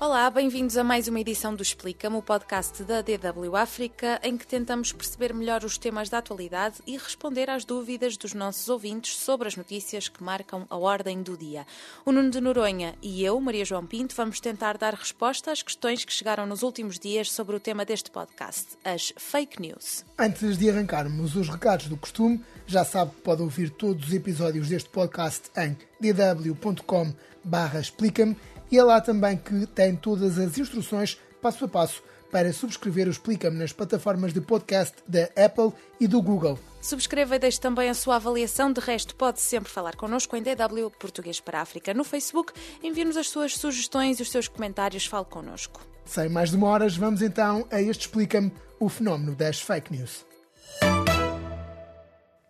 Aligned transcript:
Olá, 0.00 0.30
bem-vindos 0.30 0.78
a 0.78 0.82
mais 0.82 1.08
uma 1.08 1.20
edição 1.20 1.54
do 1.54 1.62
Explica-me, 1.62 2.16
o 2.16 2.22
podcast 2.22 2.82
da 2.84 3.02
DW 3.02 3.54
África, 3.54 4.18
em 4.22 4.34
que 4.34 4.46
tentamos 4.46 4.94
perceber 4.94 5.34
melhor 5.34 5.62
os 5.62 5.76
temas 5.76 6.08
da 6.08 6.16
atualidade 6.16 6.76
e 6.86 6.96
responder 6.96 7.50
às 7.50 7.66
dúvidas 7.66 8.16
dos 8.16 8.32
nossos 8.32 8.70
ouvintes 8.70 9.18
sobre 9.18 9.46
as 9.46 9.56
notícias 9.56 10.08
que 10.08 10.24
marcam 10.24 10.66
a 10.70 10.76
ordem 10.78 11.22
do 11.22 11.36
dia. 11.36 11.66
O 12.02 12.12
Nuno 12.12 12.30
de 12.30 12.40
Noronha 12.40 12.94
e 13.02 13.22
eu, 13.22 13.38
Maria 13.42 13.62
João 13.62 13.84
Pinto, 13.84 14.16
vamos 14.16 14.40
tentar 14.40 14.78
dar 14.78 14.94
resposta 14.94 15.52
às 15.52 15.62
questões 15.62 16.02
que 16.02 16.14
chegaram 16.14 16.46
nos 16.46 16.62
últimos 16.62 16.98
dias 16.98 17.30
sobre 17.30 17.54
o 17.54 17.60
tema 17.60 17.84
deste 17.84 18.10
podcast, 18.10 18.68
as 18.82 19.12
fake 19.18 19.60
news. 19.60 20.06
Antes 20.18 20.56
de 20.56 20.70
arrancarmos 20.70 21.36
os 21.36 21.50
recados 21.50 21.88
do 21.88 21.98
costume, 21.98 22.42
já 22.66 22.86
sabe 22.86 23.10
que 23.10 23.20
pode 23.20 23.42
ouvir 23.42 23.68
todos 23.68 24.08
os 24.08 24.14
episódios 24.14 24.70
deste 24.70 24.88
podcast 24.88 25.50
em 25.58 25.76
dw.com/explica-me 26.00 28.34
e 28.70 28.78
é 28.78 28.82
lá 28.82 29.00
também 29.00 29.36
que 29.36 29.66
tem 29.66 29.96
todas 29.96 30.38
as 30.38 30.56
instruções 30.58 31.18
passo 31.40 31.64
a 31.64 31.68
passo 31.68 32.02
para 32.30 32.52
subscrever 32.52 33.08
o 33.08 33.10
Explica-me 33.10 33.58
nas 33.58 33.72
plataformas 33.72 34.32
de 34.32 34.40
podcast 34.40 34.96
da 35.06 35.24
Apple 35.36 35.72
e 35.98 36.06
do 36.06 36.22
Google. 36.22 36.58
Subscreva 36.80 37.36
e 37.36 37.38
deixe 37.38 37.60
também 37.60 37.90
a 37.90 37.94
sua 37.94 38.16
avaliação. 38.16 38.72
De 38.72 38.80
resto, 38.80 39.14
pode 39.14 39.40
sempre 39.40 39.70
falar 39.70 39.96
connosco 39.96 40.36
em 40.36 40.42
DW 40.42 40.90
Português 40.98 41.40
para 41.40 41.58
a 41.58 41.62
África 41.62 41.92
no 41.92 42.04
Facebook. 42.04 42.52
Envie-nos 42.82 43.16
as 43.16 43.28
suas 43.28 43.56
sugestões 43.56 44.18
e 44.18 44.22
os 44.22 44.30
seus 44.30 44.48
comentários. 44.48 45.04
Fale 45.04 45.26
connosco. 45.26 45.80
Sem 46.04 46.28
mais 46.28 46.50
demoras, 46.50 46.96
vamos 46.96 47.20
então 47.20 47.66
a 47.70 47.80
este 47.80 48.02
Explica-me 48.02 48.52
o 48.78 48.88
fenómeno 48.88 49.34
das 49.34 49.60
fake 49.60 49.92
news. 49.92 50.24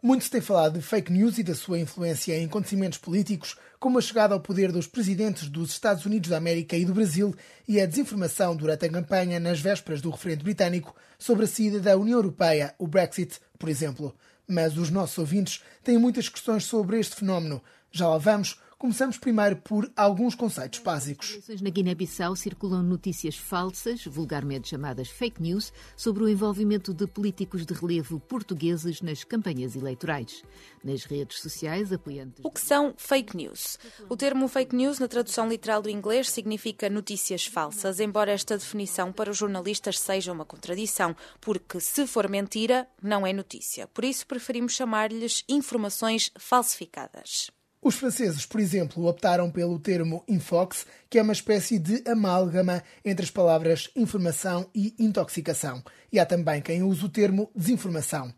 Muito 0.03 0.25
se 0.25 0.31
tem 0.31 0.41
falado 0.41 0.79
de 0.79 0.83
fake 0.83 1.13
news 1.13 1.37
e 1.37 1.43
da 1.43 1.55
sua 1.55 1.79
influência 1.79 2.35
em 2.35 2.47
acontecimentos 2.47 2.97
políticos, 2.97 3.57
como 3.79 3.99
a 3.99 4.01
chegada 4.01 4.33
ao 4.33 4.41
poder 4.41 4.73
dos 4.73 4.87
presidentes 4.87 5.47
dos 5.47 5.73
Estados 5.73 6.07
Unidos 6.07 6.31
da 6.31 6.39
América 6.39 6.75
e 6.75 6.87
do 6.87 6.95
Brasil 6.95 7.37
e 7.69 7.79
a 7.79 7.85
desinformação 7.85 8.57
durante 8.57 8.87
a 8.87 8.89
campanha 8.91 9.39
nas 9.39 9.61
vésperas 9.61 10.01
do 10.01 10.09
referendo 10.09 10.45
britânico 10.45 10.97
sobre 11.19 11.45
a 11.45 11.49
saída 11.49 11.81
da 11.81 11.99
União 11.99 12.17
Europeia, 12.17 12.75
o 12.79 12.87
Brexit, 12.87 13.39
por 13.59 13.69
exemplo. 13.69 14.17
Mas 14.49 14.79
os 14.79 14.89
nossos 14.89 15.19
ouvintes 15.19 15.63
têm 15.85 15.99
muitas 15.99 16.31
questões 16.31 16.65
sobre 16.65 16.99
este 16.99 17.17
fenómeno. 17.17 17.63
Já 17.93 18.09
lá 18.09 18.17
vamos 18.17 18.59
Começamos 18.81 19.19
primeiro 19.19 19.57
por 19.57 19.93
alguns 19.95 20.35
conceitos 20.35 20.79
básicos. 20.79 21.39
Na 21.61 21.69
Guiné-Bissau 21.69 22.35
circulam 22.35 22.83
notícias 22.83 23.37
falsas, 23.37 24.07
vulgarmente 24.07 24.71
chamadas 24.71 25.11
fake 25.11 25.43
news, 25.43 25.71
sobre 25.95 26.25
o 26.25 26.29
envolvimento 26.31 26.95
de 26.95 27.07
políticos 27.07 27.67
de 27.67 27.75
relevo 27.75 28.19
portugueses 28.19 29.03
nas 29.03 29.23
campanhas 29.23 29.77
eleitorais. 29.77 30.43
Nas 30.83 31.05
redes 31.05 31.43
sociais, 31.43 31.93
apoiantes. 31.93 32.43
O 32.43 32.51
que 32.51 32.59
são 32.63 32.95
fake 32.97 33.37
news? 33.37 33.79
O 34.09 34.17
termo 34.17 34.49
fake 34.49 34.75
news, 34.75 34.99
na 34.99 35.09
tradução 35.09 35.47
literal 35.47 35.83
do 35.83 35.91
inglês, 35.91 36.31
significa 36.31 36.89
notícias 36.89 37.45
falsas, 37.45 38.01
embora 38.01 38.33
esta 38.33 38.57
definição 38.57 39.13
para 39.13 39.31
os 39.31 39.37
jornalistas 39.37 39.99
seja 39.99 40.33
uma 40.33 40.47
contradição, 40.47 41.15
porque 41.39 41.81
se 41.81 42.07
for 42.07 42.31
mentira, 42.31 42.89
não 43.03 43.27
é 43.27 43.33
notícia. 43.35 43.87
Por 43.89 44.07
isso 44.07 44.27
preferimos 44.27 44.73
chamar-lhes 44.73 45.45
informações 45.47 46.33
falsificadas. 46.39 47.51
Os 47.83 47.95
franceses, 47.95 48.45
por 48.45 48.61
exemplo, 48.61 49.07
optaram 49.07 49.51
pelo 49.51 49.79
termo 49.79 50.23
infox, 50.29 50.87
que 51.09 51.19
é 51.19 51.23
uma 51.23 51.33
espécie 51.33 51.79
de 51.79 52.03
amálgama 52.07 52.83
entre 53.03 53.25
as 53.25 53.31
palavras 53.31 53.89
informação 53.97 54.69
e 54.75 54.95
intoxicação. 54.99 55.83
E 56.13 56.19
há 56.19 56.27
também 56.27 56.61
quem 56.61 56.83
use 56.83 57.03
o 57.03 57.09
termo 57.09 57.51
desinformação. 57.57 58.35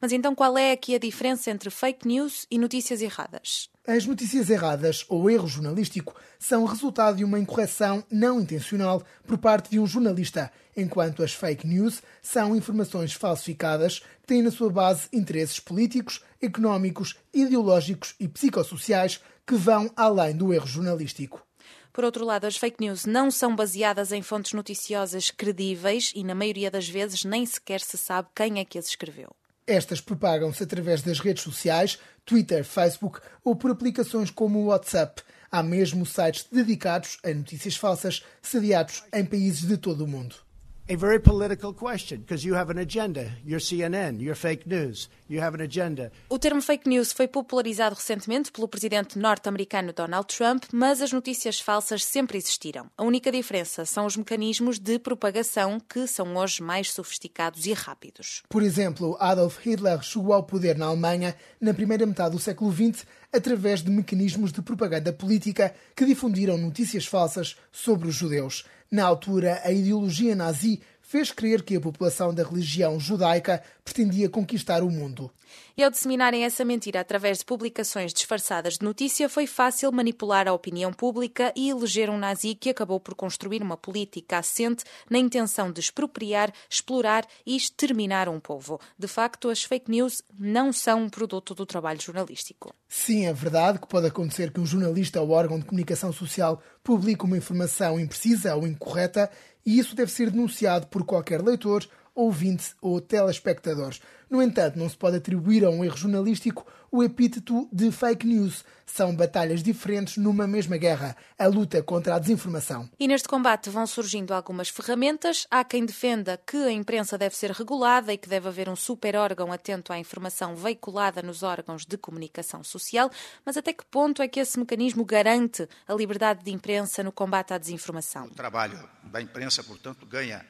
Mas 0.00 0.12
então 0.12 0.34
qual 0.34 0.56
é 0.56 0.72
aqui 0.72 0.94
a 0.94 0.98
diferença 0.98 1.50
entre 1.50 1.68
fake 1.68 2.08
news 2.08 2.46
e 2.50 2.56
notícias 2.56 3.02
erradas? 3.02 3.68
As 3.86 4.04
notícias 4.04 4.50
erradas 4.50 5.06
ou 5.08 5.30
erro 5.30 5.46
jornalístico 5.46 6.12
são 6.40 6.64
resultado 6.64 7.18
de 7.18 7.24
uma 7.24 7.38
incorreção 7.38 8.02
não 8.10 8.40
intencional 8.40 9.00
por 9.24 9.38
parte 9.38 9.70
de 9.70 9.78
um 9.78 9.86
jornalista, 9.86 10.50
enquanto 10.76 11.22
as 11.22 11.32
fake 11.32 11.64
news 11.64 12.02
são 12.20 12.56
informações 12.56 13.12
falsificadas 13.12 14.00
que 14.00 14.26
têm 14.26 14.42
na 14.42 14.50
sua 14.50 14.70
base 14.70 15.06
interesses 15.12 15.60
políticos, 15.60 16.20
económicos, 16.42 17.14
ideológicos 17.32 18.16
e 18.18 18.26
psicossociais 18.26 19.20
que 19.46 19.54
vão 19.54 19.88
além 19.94 20.36
do 20.36 20.52
erro 20.52 20.66
jornalístico. 20.66 21.46
Por 21.92 22.02
outro 22.02 22.24
lado, 22.24 22.44
as 22.44 22.56
fake 22.56 22.80
news 22.80 23.06
não 23.06 23.30
são 23.30 23.54
baseadas 23.54 24.10
em 24.10 24.20
fontes 24.20 24.52
noticiosas 24.52 25.30
credíveis 25.30 26.10
e, 26.12 26.24
na 26.24 26.34
maioria 26.34 26.72
das 26.72 26.88
vezes, 26.88 27.22
nem 27.22 27.46
sequer 27.46 27.80
se 27.80 27.96
sabe 27.96 28.28
quem 28.34 28.58
é 28.58 28.64
que 28.64 28.78
as 28.78 28.88
escreveu. 28.88 29.30
Estas 29.66 30.00
propagam-se 30.00 30.62
através 30.62 31.02
das 31.02 31.18
redes 31.18 31.42
sociais, 31.42 31.98
Twitter, 32.24 32.64
Facebook 32.64 33.20
ou 33.42 33.56
por 33.56 33.70
aplicações 33.70 34.30
como 34.30 34.60
o 34.60 34.66
WhatsApp. 34.66 35.22
Há 35.50 35.62
mesmo 35.62 36.06
sites 36.06 36.46
dedicados 36.50 37.18
a 37.24 37.28
notícias 37.34 37.76
falsas, 37.76 38.24
sediados 38.40 39.02
em 39.12 39.24
países 39.24 39.66
de 39.66 39.76
todo 39.76 40.04
o 40.04 40.08
mundo 40.08 40.45
a 40.88 40.94
very 40.94 41.18
political 41.18 41.74
question 41.74 42.20
because 42.20 42.46
you 42.46 42.54
have 42.54 42.70
an 42.70 42.78
agenda. 42.78 43.32
You're 43.44 43.60
CNN, 43.60 44.20
you're 44.20 44.36
fake 44.36 44.66
news. 44.66 45.08
You 45.28 45.40
have 45.40 45.56
an 45.56 45.62
agenda. 45.62 46.12
O 46.28 46.38
termo 46.38 46.62
fake 46.62 46.88
news 46.88 47.12
foi 47.12 47.26
popularizado 47.26 47.96
recentemente 47.96 48.52
pelo 48.52 48.68
presidente 48.68 49.18
norte-americano 49.18 49.92
Donald 49.92 50.28
Trump, 50.28 50.64
mas 50.72 51.02
as 51.02 51.12
notícias 51.12 51.58
falsas 51.58 52.04
sempre 52.04 52.38
existiram. 52.38 52.86
A 52.96 53.02
única 53.02 53.32
diferença 53.32 53.84
são 53.84 54.06
os 54.06 54.16
mecanismos 54.16 54.78
de 54.78 54.98
propagação 55.00 55.80
que 55.80 56.06
são 56.06 56.36
hoje 56.36 56.62
mais 56.62 56.92
sofisticados 56.92 57.66
e 57.66 57.72
rápidos. 57.72 58.44
Por 58.48 58.62
exemplo, 58.62 59.16
Adolf 59.18 59.58
Hitler 59.66 60.00
chegou 60.02 60.32
ao 60.32 60.44
poder 60.44 60.78
na 60.78 60.86
Alemanha 60.86 61.34
na 61.60 61.74
primeira 61.74 62.06
metade 62.06 62.36
do 62.36 62.38
século 62.38 62.72
XX 62.72 63.04
através 63.32 63.82
de 63.82 63.90
mecanismos 63.90 64.52
de 64.52 64.62
propaganda 64.62 65.12
política 65.12 65.74
que 65.94 66.04
difundiram 66.04 66.56
notícias 66.58 67.06
falsas 67.06 67.56
sobre 67.70 68.08
os 68.08 68.14
judeus. 68.14 68.64
Na 68.90 69.04
altura, 69.04 69.60
a 69.64 69.72
ideologia 69.72 70.36
nazi 70.36 70.80
fez 71.06 71.30
crer 71.30 71.62
que 71.62 71.76
a 71.76 71.80
população 71.80 72.34
da 72.34 72.42
religião 72.42 72.98
judaica 72.98 73.62
pretendia 73.84 74.28
conquistar 74.28 74.82
o 74.82 74.90
mundo. 74.90 75.30
E 75.76 75.84
ao 75.84 75.90
disseminarem 75.90 76.44
essa 76.44 76.64
mentira 76.64 77.00
através 77.00 77.38
de 77.38 77.44
publicações 77.44 78.12
disfarçadas 78.12 78.74
de 78.74 78.84
notícia, 78.84 79.28
foi 79.28 79.46
fácil 79.46 79.92
manipular 79.92 80.48
a 80.48 80.52
opinião 80.52 80.92
pública 80.92 81.52
e 81.54 81.70
eleger 81.70 82.10
um 82.10 82.18
nazi 82.18 82.54
que 82.54 82.70
acabou 82.70 82.98
por 82.98 83.14
construir 83.14 83.62
uma 83.62 83.76
política 83.76 84.38
assente 84.38 84.84
na 85.08 85.18
intenção 85.18 85.70
de 85.70 85.80
expropriar, 85.80 86.52
explorar 86.68 87.24
e 87.46 87.56
exterminar 87.56 88.28
um 88.28 88.40
povo. 88.40 88.80
De 88.98 89.06
facto, 89.06 89.48
as 89.48 89.62
fake 89.62 89.90
news 89.90 90.22
não 90.36 90.72
são 90.72 91.04
um 91.04 91.08
produto 91.08 91.54
do 91.54 91.64
trabalho 91.64 92.00
jornalístico. 92.00 92.74
Sim, 92.88 93.26
é 93.26 93.32
verdade 93.32 93.78
que 93.78 93.86
pode 93.86 94.06
acontecer 94.06 94.50
que 94.50 94.60
um 94.60 94.66
jornalista 94.66 95.20
ou 95.20 95.30
órgão 95.30 95.58
de 95.58 95.66
comunicação 95.66 96.12
social 96.12 96.60
publique 96.82 97.24
uma 97.24 97.36
informação 97.36 98.00
imprecisa 98.00 98.56
ou 98.56 98.66
incorreta 98.66 99.30
e 99.66 99.78
isso 99.78 99.96
deve 99.96 100.12
ser 100.12 100.30
denunciado 100.30 100.86
por 100.86 101.04
qualquer 101.04 101.42
leitor, 101.42 101.86
ouvinte 102.14 102.74
ou 102.80 103.00
telespectador. 103.00 103.94
No 104.28 104.42
entanto, 104.42 104.76
não 104.76 104.88
se 104.88 104.96
pode 104.96 105.16
atribuir 105.16 105.64
a 105.64 105.70
um 105.70 105.84
erro 105.84 105.96
jornalístico 105.96 106.66
o 106.90 107.02
epíteto 107.02 107.68
de 107.72 107.92
fake 107.92 108.26
news. 108.26 108.64
São 108.84 109.14
batalhas 109.14 109.62
diferentes 109.62 110.16
numa 110.16 110.46
mesma 110.46 110.76
guerra, 110.76 111.16
a 111.38 111.46
luta 111.46 111.82
contra 111.82 112.14
a 112.14 112.18
desinformação. 112.18 112.88
E 112.98 113.06
neste 113.06 113.28
combate 113.28 113.70
vão 113.70 113.86
surgindo 113.86 114.32
algumas 114.32 114.68
ferramentas. 114.68 115.46
Há 115.50 115.62
quem 115.64 115.84
defenda 115.84 116.40
que 116.44 116.56
a 116.56 116.72
imprensa 116.72 117.18
deve 117.18 117.36
ser 117.36 117.50
regulada 117.50 118.12
e 118.12 118.18
que 118.18 118.28
deve 118.28 118.48
haver 118.48 118.68
um 118.68 118.76
super 118.76 119.14
órgão 119.16 119.52
atento 119.52 119.92
à 119.92 119.98
informação 119.98 120.56
veiculada 120.56 121.22
nos 121.22 121.42
órgãos 121.42 121.84
de 121.84 121.96
comunicação 121.96 122.64
social. 122.64 123.10
Mas 123.44 123.56
até 123.56 123.72
que 123.72 123.84
ponto 123.84 124.22
é 124.22 124.28
que 124.28 124.40
esse 124.40 124.58
mecanismo 124.58 125.04
garante 125.04 125.68
a 125.86 125.94
liberdade 125.94 126.42
de 126.42 126.50
imprensa 126.50 127.02
no 127.02 127.12
combate 127.12 127.52
à 127.52 127.58
desinformação? 127.58 128.26
O 128.26 128.34
trabalho 128.34 128.88
da 129.04 129.20
imprensa, 129.20 129.62
portanto, 129.62 130.06
ganha 130.06 130.44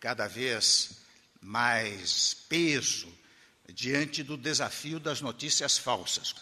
cada 0.00 0.26
vez 0.26 1.02
mais 1.40 2.34
peso 2.48 3.21
diante 3.72 4.22
do 4.22 4.36
desafio 4.36 4.98
das 4.98 5.20
notícias 5.20 5.78
falsas. 5.78 6.34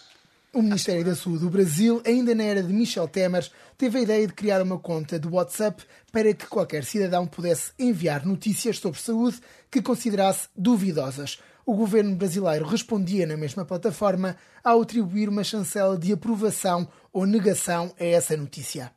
O 0.52 0.62
Ministério 0.62 1.04
da 1.04 1.14
Saúde 1.14 1.44
do 1.44 1.50
Brasil, 1.50 2.02
ainda 2.04 2.34
na 2.34 2.42
era 2.42 2.60
de 2.62 2.72
Michel 2.72 3.06
Temer, 3.06 3.48
teve 3.78 3.98
a 3.98 4.02
ideia 4.02 4.26
de 4.26 4.32
criar 4.32 4.60
uma 4.60 4.78
conta 4.78 5.16
do 5.16 5.34
WhatsApp 5.34 5.84
para 6.10 6.34
que 6.34 6.46
qualquer 6.46 6.84
cidadão 6.84 7.24
pudesse 7.24 7.70
enviar 7.78 8.26
notícias 8.26 8.78
sobre 8.78 9.00
saúde 9.00 9.38
que 9.70 9.80
considerasse 9.80 10.48
duvidosas. 10.56 11.38
O 11.64 11.74
governo 11.74 12.16
brasileiro 12.16 12.66
respondia 12.66 13.26
na 13.26 13.36
mesma 13.36 13.64
plataforma 13.64 14.36
ao 14.64 14.82
atribuir 14.82 15.28
uma 15.28 15.44
chancela 15.44 15.96
de 15.96 16.12
aprovação 16.12 16.88
ou 17.12 17.24
negação 17.24 17.94
a 17.96 18.04
essa 18.04 18.36
notícia. 18.36 18.92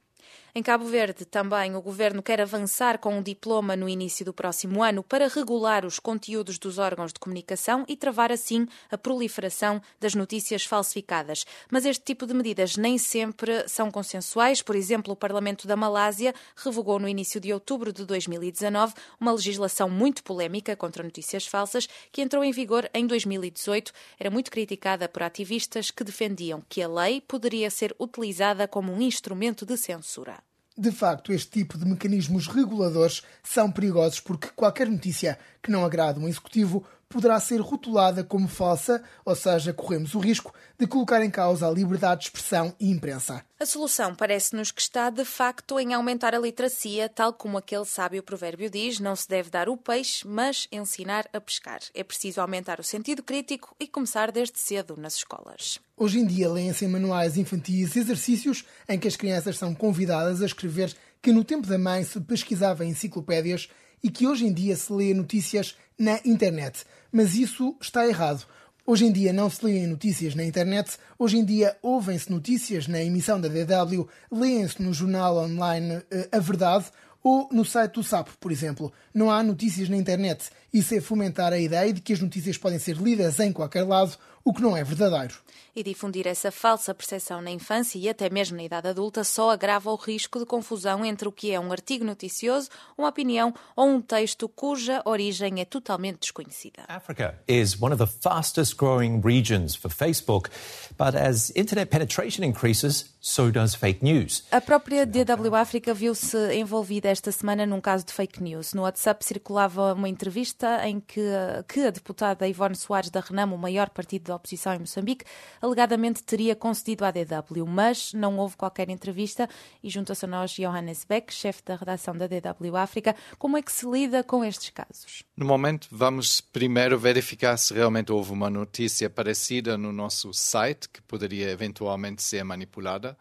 Em 0.55 0.61
Cabo 0.61 0.85
Verde, 0.85 1.25
também, 1.25 1.75
o 1.75 1.81
governo 1.81 2.21
quer 2.21 2.39
avançar 2.39 2.99
com 2.99 3.17
um 3.17 3.23
diploma 3.23 3.75
no 3.75 3.89
início 3.89 4.23
do 4.23 4.31
próximo 4.31 4.83
ano 4.83 5.01
para 5.01 5.27
regular 5.27 5.83
os 5.83 5.97
conteúdos 5.97 6.59
dos 6.59 6.77
órgãos 6.77 7.11
de 7.11 7.19
comunicação 7.19 7.83
e 7.87 7.95
travar 7.95 8.31
assim 8.31 8.67
a 8.91 8.95
proliferação 8.95 9.81
das 9.99 10.13
notícias 10.13 10.63
falsificadas. 10.63 11.43
Mas 11.71 11.87
este 11.87 12.05
tipo 12.05 12.27
de 12.27 12.35
medidas 12.35 12.77
nem 12.77 12.99
sempre 12.99 13.67
são 13.67 13.89
consensuais. 13.89 14.61
Por 14.61 14.75
exemplo, 14.75 15.13
o 15.13 15.15
Parlamento 15.15 15.67
da 15.67 15.75
Malásia 15.75 16.35
revogou 16.55 16.99
no 16.99 17.09
início 17.09 17.41
de 17.41 17.51
outubro 17.51 17.91
de 17.91 18.05
2019 18.05 18.93
uma 19.19 19.31
legislação 19.31 19.89
muito 19.89 20.23
polémica 20.23 20.75
contra 20.75 21.01
notícias 21.01 21.47
falsas 21.47 21.89
que 22.11 22.21
entrou 22.21 22.43
em 22.43 22.51
vigor 22.51 22.87
em 22.93 23.07
2018. 23.07 23.91
Era 24.19 24.29
muito 24.29 24.51
criticada 24.51 25.09
por 25.09 25.23
ativistas 25.23 25.89
que 25.89 26.03
defendiam 26.03 26.61
que 26.69 26.79
a 26.79 26.87
lei 26.87 27.21
poderia 27.21 27.71
ser 27.71 27.95
utilizada 27.99 28.67
como 28.67 28.93
um 28.93 29.01
instrumento 29.01 29.65
de 29.65 29.75
censura. 29.75 30.42
De 30.75 30.91
facto, 30.91 31.31
este 31.31 31.51
tipo 31.51 31.77
de 31.77 31.85
mecanismos 31.85 32.47
reguladores 32.47 33.21
são 33.43 33.71
perigosos 33.71 34.19
porque 34.19 34.47
qualquer 34.55 34.89
notícia 34.89 35.37
que 35.61 35.69
não 35.69 35.85
agrade 35.85 36.19
um 36.19 36.27
executivo 36.27 36.83
poderá 37.13 37.39
ser 37.39 37.61
rotulada 37.61 38.23
como 38.23 38.47
falsa, 38.47 39.03
ou 39.23 39.35
seja, 39.35 39.71
corremos 39.71 40.15
o 40.15 40.19
risco 40.19 40.51
de 40.79 40.87
colocar 40.87 41.23
em 41.23 41.29
causa 41.29 41.67
a 41.67 41.71
liberdade 41.71 42.21
de 42.21 42.27
expressão 42.27 42.75
e 42.79 42.89
imprensa. 42.89 43.45
A 43.59 43.65
solução 43.65 44.15
parece-nos 44.15 44.71
que 44.71 44.81
está, 44.81 45.11
de 45.11 45.23
facto, 45.23 45.79
em 45.79 45.93
aumentar 45.93 46.33
a 46.33 46.39
literacia, 46.39 47.07
tal 47.07 47.31
como 47.31 47.57
aquele 47.57 47.85
sábio 47.85 48.23
provérbio 48.23 48.69
diz: 48.69 48.99
não 48.99 49.15
se 49.15 49.29
deve 49.29 49.51
dar 49.51 49.69
o 49.69 49.77
peixe, 49.77 50.27
mas 50.27 50.67
ensinar 50.71 51.29
a 51.31 51.39
pescar. 51.39 51.79
É 51.93 52.03
preciso 52.03 52.41
aumentar 52.41 52.79
o 52.79 52.83
sentido 52.83 53.21
crítico 53.21 53.75
e 53.79 53.87
começar 53.87 54.31
desde 54.31 54.57
cedo 54.57 54.97
nas 54.97 55.15
escolas. 55.17 55.79
Hoje 55.95 56.19
em 56.19 56.25
dia, 56.25 56.51
leem-se 56.51 56.83
em 56.83 56.89
manuais 56.89 57.37
infantis 57.37 57.95
exercícios 57.95 58.65
em 58.89 58.97
que 58.97 59.07
as 59.07 59.15
crianças 59.15 59.57
são 59.57 59.75
convidadas 59.75 60.41
a 60.41 60.45
escrever 60.45 60.93
que 61.21 61.31
no 61.31 61.43
tempo 61.43 61.67
da 61.67 61.77
mãe 61.77 62.03
se 62.03 62.19
pesquisava 62.19 62.83
em 62.83 62.89
enciclopédias 62.89 63.69
e 64.03 64.09
que 64.09 64.27
hoje 64.27 64.45
em 64.45 64.53
dia 64.53 64.75
se 64.75 64.91
lê 64.91 65.13
notícias 65.13 65.75
na 65.97 66.19
internet. 66.25 66.83
Mas 67.11 67.35
isso 67.35 67.75
está 67.79 68.05
errado. 68.07 68.45
Hoje 68.85 69.05
em 69.05 69.11
dia 69.13 69.31
não 69.31 69.49
se 69.49 69.63
leem 69.63 69.87
notícias 69.87 70.35
na 70.35 70.43
internet, 70.43 70.97
hoje 71.17 71.37
em 71.37 71.45
dia 71.45 71.77
ouvem-se 71.81 72.29
notícias 72.29 72.85
na 72.85 73.01
emissão 73.01 73.39
da 73.39 73.47
DW, 73.47 74.09
leem-se 74.29 74.83
no 74.83 74.93
jornal 74.93 75.37
online 75.37 75.95
uh, 75.95 76.03
A 76.33 76.39
Verdade 76.39 76.87
ou 77.23 77.47
no 77.49 77.63
site 77.63 77.93
do 77.93 78.03
Sapo, 78.03 78.31
por 78.37 78.51
exemplo. 78.51 78.91
Não 79.13 79.31
há 79.31 79.41
notícias 79.41 79.87
na 79.87 79.95
internet. 79.95 80.49
Isso 80.73 80.93
é 80.93 80.99
fomentar 80.99 81.53
a 81.53 81.57
ideia 81.57 81.93
de 81.93 82.01
que 82.01 82.11
as 82.11 82.19
notícias 82.19 82.57
podem 82.57 82.77
ser 82.77 82.97
lidas 82.97 83.39
em 83.39 83.53
qualquer 83.53 83.83
lado, 83.83 84.17
o 84.45 84.53
que 84.53 84.61
não 84.61 84.75
é 84.75 84.83
verdadeiro. 84.83 85.35
E 85.75 85.81
difundir 85.81 86.27
essa 86.27 86.51
falsa 86.51 86.93
percepção 86.93 87.41
na 87.41 87.49
infância 87.49 87.97
e 87.97 88.07
até 88.07 88.29
mesmo 88.29 88.57
na 88.57 88.63
idade 88.63 88.87
adulta 88.87 89.23
só 89.23 89.49
agrava 89.49 89.89
o 89.89 89.95
risco 89.95 90.37
de 90.37 90.45
confusão 90.45 91.03
entre 91.03 91.27
o 91.27 91.31
que 91.31 91.51
é 91.51 91.59
um 91.59 91.71
artigo 91.71 92.05
noticioso, 92.05 92.69
uma 92.95 93.07
opinião 93.07 93.51
ou 93.75 93.87
um 93.87 93.99
texto 93.99 94.47
cuja 94.47 95.01
origem 95.03 95.61
é 95.61 95.65
totalmente 95.65 96.19
desconhecida. 96.19 96.83
Africa 96.87 97.39
is 97.47 97.81
one 97.81 97.91
of 97.91 97.97
the 97.97 98.11
fastest 98.21 98.75
growing 98.75 99.19
regions 99.23 99.75
for 99.75 99.89
Facebook, 99.89 100.49
but 100.95 101.15
as 101.15 101.49
internet 101.55 101.89
penetration 101.89 102.43
increases, 102.43 103.15
so 103.19 103.49
does 103.49 103.73
fake 103.73 104.03
news. 104.03 104.43
A 104.51 104.61
própria 104.61 105.07
DW 105.07 105.55
África 105.55 105.91
viu-se 105.91 106.37
envolvida 106.53 107.09
esta 107.09 107.31
semana 107.31 107.65
num 107.65 107.81
caso 107.81 108.05
de 108.05 108.13
fake 108.13 108.43
news. 108.43 108.75
No 108.75 108.83
WhatsApp 108.83 109.25
circulava 109.25 109.93
uma 109.93 110.09
entrevista 110.09 110.87
em 110.87 110.99
que, 110.99 111.21
que 111.67 111.79
a 111.79 111.89
deputada 111.89 112.47
Ivone 112.47 112.75
Soares 112.75 113.09
da 113.09 113.21
Renamo, 113.21 113.55
o 113.55 113.59
maior 113.59 113.89
partido 113.89 114.32
oposição 114.35 114.73
em 114.73 114.79
Moçambique, 114.79 115.25
alegadamente 115.61 116.23
teria 116.23 116.55
concedido 116.55 117.05
à 117.05 117.11
DW, 117.11 117.65
mas 117.65 118.13
não 118.13 118.37
houve 118.37 118.55
qualquer 118.55 118.89
entrevista 118.89 119.49
e 119.83 119.89
junta-se 119.89 120.25
a 120.25 120.27
nós 120.27 120.51
Johannes 120.51 121.05
Beck, 121.05 121.33
chefe 121.33 121.63
da 121.63 121.75
redação 121.75 122.15
da 122.15 122.27
DW 122.27 122.75
África. 122.75 123.15
Como 123.37 123.57
é 123.57 123.61
que 123.61 123.71
se 123.71 123.89
lida 123.89 124.23
com 124.23 124.43
estes 124.43 124.69
casos? 124.69 125.23
No 125.35 125.45
momento, 125.45 125.87
vamos 125.91 126.41
primeiro 126.41 126.97
verificar 126.97 127.57
se 127.57 127.73
realmente 127.73 128.11
houve 128.11 128.31
uma 128.31 128.49
notícia 128.49 129.09
parecida 129.09 129.77
no 129.77 129.91
nosso 129.91 130.33
site 130.33 130.89
que 130.89 131.01
poderia 131.01 131.49
eventualmente 131.49 132.21
ser 132.21 132.43
manipulada. 132.43 133.17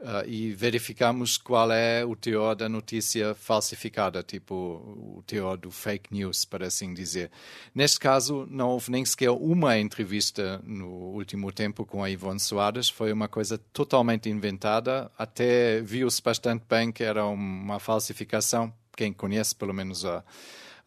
Uh, 0.00 0.22
e 0.28 0.52
verificamos 0.52 1.36
qual 1.36 1.72
é 1.72 2.04
o 2.04 2.14
teor 2.14 2.54
da 2.54 2.68
notícia 2.68 3.34
falsificada, 3.34 4.22
tipo 4.22 4.54
o 4.54 5.24
teor 5.26 5.56
do 5.56 5.72
fake 5.72 6.14
news, 6.14 6.44
para 6.44 6.68
assim 6.68 6.94
dizer. 6.94 7.32
Neste 7.74 7.98
caso, 7.98 8.46
não 8.48 8.68
houve 8.68 8.92
nem 8.92 9.04
sequer 9.04 9.30
uma 9.30 9.76
entrevista 9.76 10.60
no 10.62 10.86
último 10.86 11.50
tempo 11.50 11.84
com 11.84 12.04
a 12.04 12.08
Ivone 12.08 12.38
Soares, 12.38 12.88
foi 12.88 13.12
uma 13.12 13.26
coisa 13.26 13.58
totalmente 13.72 14.28
inventada, 14.28 15.10
até 15.18 15.80
viu-se 15.80 16.22
bastante 16.22 16.64
bem 16.70 16.92
que 16.92 17.02
era 17.02 17.26
uma 17.26 17.80
falsificação, 17.80 18.72
quem 18.96 19.12
conhece 19.12 19.52
pelo 19.52 19.74
menos 19.74 20.04
a 20.04 20.22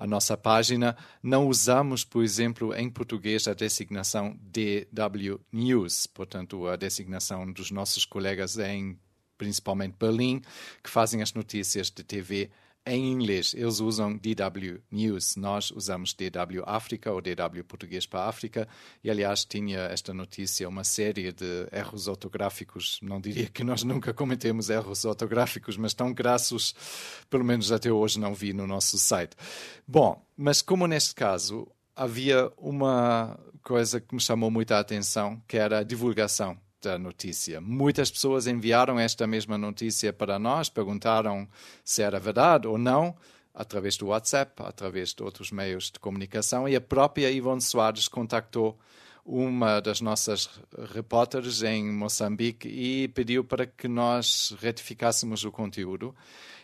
a 0.02 0.08
nossa 0.08 0.36
página, 0.36 0.98
não 1.22 1.48
usamos, 1.48 2.04
por 2.04 2.24
exemplo, 2.24 2.74
em 2.74 2.90
português 2.90 3.48
a 3.48 3.54
designação 3.54 4.36
DW 4.42 5.40
News, 5.52 6.08
portanto, 6.08 6.68
a 6.68 6.76
designação 6.76 7.52
dos 7.54 7.70
nossos 7.70 8.04
colegas 8.04 8.58
em 8.58 8.98
principalmente 9.38 9.96
Berlim, 10.00 10.42
que 10.84 10.90
fazem 10.90 11.22
as 11.22 11.36
notícias 11.36 11.92
de 11.92 12.04
TV 12.04 12.50
em 12.86 13.12
inglês. 13.12 13.54
Eles 13.54 13.80
usam 13.80 14.18
DW 14.18 14.82
News, 14.92 15.36
nós 15.36 15.72
usamos 15.72 16.14
DW 16.14 16.64
África 16.66 17.12
ou 17.12 17.22
DW 17.22 17.64
Português 17.68 18.06
para 18.06 18.22
a 18.22 18.30
África. 18.30 18.68
E, 19.04 19.10
aliás, 19.10 19.46
tinha 19.46 19.80
esta 19.82 20.14
notícia 20.14 20.68
uma 20.68 20.84
série 20.84 21.32
de 21.32 21.68
erros 21.72 22.08
ortográficos. 22.08 23.00
Não 23.02 23.22
diria 23.22 23.48
que 23.48 23.64
nós 23.64 23.84
nunca 23.84 24.14
cometemos 24.14 24.70
erros 24.70 25.06
ortográficos, 25.06 25.78
mas 25.78 25.94
tão 25.94 26.14
grassos, 26.14 26.74
pelo 27.30 27.44
menos 27.44 27.72
até 27.72 27.92
hoje, 27.92 28.20
não 28.20 28.34
vi 28.34 28.54
no 28.54 28.66
nosso 28.66 28.98
site. 28.98 29.36
Bom, 29.88 30.26
mas 30.36 30.62
como 30.62 30.88
neste 30.88 31.14
caso 31.14 31.68
havia 31.96 32.52
uma 32.58 33.40
coisa 33.64 34.02
que 34.02 34.16
me 34.16 34.22
chamou 34.22 34.50
muita 34.50 34.80
atenção, 34.80 35.42
que 35.48 35.58
era 35.58 35.80
a 35.80 35.84
divulgação 35.84 36.58
da 36.82 36.98
notícia. 36.98 37.62
Muitas 37.62 38.10
pessoas 38.10 38.48
enviaram 38.48 39.00
esta 39.00 39.28
mesma 39.28 39.58
notícia 39.58 40.12
para 40.12 40.40
nós, 40.40 40.70
perguntaram 40.70 41.48
se 41.84 42.02
era 42.02 42.20
verdade 42.20 42.68
ou 42.68 42.78
não, 42.78 43.16
através 43.54 43.98
do 43.98 44.08
WhatsApp, 44.08 44.64
através 44.64 45.14
de 45.14 45.24
outros 45.24 45.52
meios 45.52 45.92
de 45.92 46.00
comunicação, 46.00 46.68
e 46.68 46.76
a 46.76 46.82
própria 46.82 47.30
Ivone 47.30 47.62
Soares 47.62 48.08
contactou 48.08 48.80
uma 49.26 49.80
das 49.80 50.02
nossas 50.02 50.50
repórteres 50.94 51.62
em 51.62 51.92
Moçambique 51.92 52.68
e 52.68 53.08
pediu 53.10 53.44
para 53.44 53.66
que 53.66 53.88
nós 53.88 54.56
retificássemos 54.60 55.44
o 55.44 55.52
conteúdo. 55.52 56.16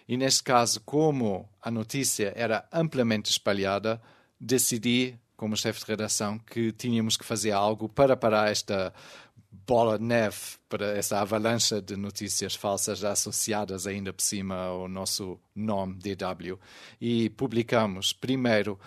E 0.07 0.17
neste 0.17 0.43
caso, 0.43 0.81
como 0.81 1.47
a 1.61 1.69
notícia 1.69 2.33
era 2.35 2.67
amplamente 2.71 3.29
espalhada, 3.29 4.01
decidi, 4.39 5.19
como 5.35 5.55
chefe 5.55 5.81
de 5.81 5.85
redação, 5.85 6.39
que 6.39 6.71
tínhamos 6.71 7.15
que 7.15 7.25
fazer 7.25 7.51
algo 7.51 7.87
para 7.87 8.17
parar 8.17 8.49
esta 8.49 8.91
bola 9.51 9.97
de 9.97 10.03
neve 10.03 10.57
para 10.69 10.97
essa 10.97 11.19
avalanche 11.19 11.81
de 11.81 11.95
notícias 11.95 12.55
falsas 12.55 13.03
associadas 13.03 13.87
ainda 13.87 14.13
por 14.13 14.21
cima 14.21 14.55
ao 14.55 14.87
nosso 14.87 15.39
nome 15.55 15.95
DW. 15.95 16.59
E 16.99 17.29
publicamos 17.31 18.13
primeiro 18.13 18.79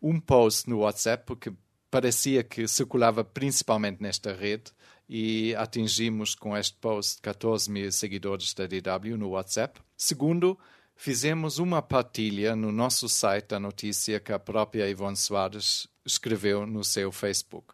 um 0.00 0.20
post 0.20 0.68
no 0.68 0.78
WhatsApp, 0.78 1.24
porque 1.26 1.52
parecia 1.90 2.44
que 2.44 2.66
circulava 2.68 3.24
principalmente 3.24 4.02
nesta 4.02 4.32
rede, 4.32 4.72
e 5.08 5.54
atingimos 5.56 6.34
com 6.34 6.56
este 6.56 6.76
post 6.76 7.22
14 7.22 7.70
mil 7.70 7.90
seguidores 7.90 8.52
da 8.52 8.66
DW 8.66 9.16
no 9.16 9.30
WhatsApp. 9.30 9.80
Segundo, 9.96 10.58
fizemos 10.94 11.58
uma 11.58 11.80
partilha 11.80 12.54
no 12.54 12.70
nosso 12.70 13.08
site 13.08 13.48
da 13.48 13.58
notícia 13.58 14.20
que 14.20 14.32
a 14.32 14.38
própria 14.38 14.88
Ivone 14.88 15.16
Soares 15.16 15.88
escreveu 16.04 16.66
no 16.66 16.84
seu 16.84 17.10
Facebook. 17.10 17.72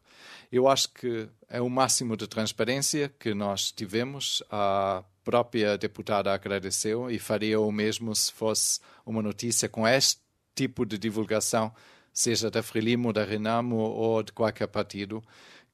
Eu 0.51 0.69
acho 0.69 0.89
que 0.91 1.29
é 1.49 1.61
o 1.61 1.69
máximo 1.69 2.17
de 2.17 2.27
transparência 2.27 3.09
que 3.19 3.35
nós 3.35 3.71
tivemos. 3.71 4.43
A 4.51 5.05
própria 5.25 5.79
deputada 5.79 6.33
agradeceu 6.33 7.11
e 7.11 7.19
faria 7.19 7.61
o 7.61 7.73
mesmo 7.73 8.15
se 8.15 8.33
fosse 8.33 8.81
uma 9.07 9.23
notícia 9.23 9.69
com 9.69 9.87
este 9.87 10.21
tipo 10.55 10.85
de 10.85 10.99
divulgação, 10.99 11.75
seja 12.13 12.51
da 12.51 12.63
Frelimo, 12.63 13.13
da 13.13 13.25
Renamo 13.25 13.77
ou 13.77 14.23
de 14.23 14.33
qualquer 14.33 14.69
partido 14.69 15.23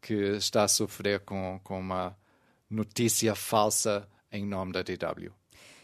que 0.01 0.15
está 0.15 0.65
a 0.65 0.69
sofrer 0.69 1.21
com, 1.21 1.61
com 1.63 1.79
uma 1.79 2.17
notícia 2.71 3.35
falsa 3.35 4.09
em 4.33 4.47
nome 4.47 4.73
da 4.73 4.83
DW. 4.83 5.40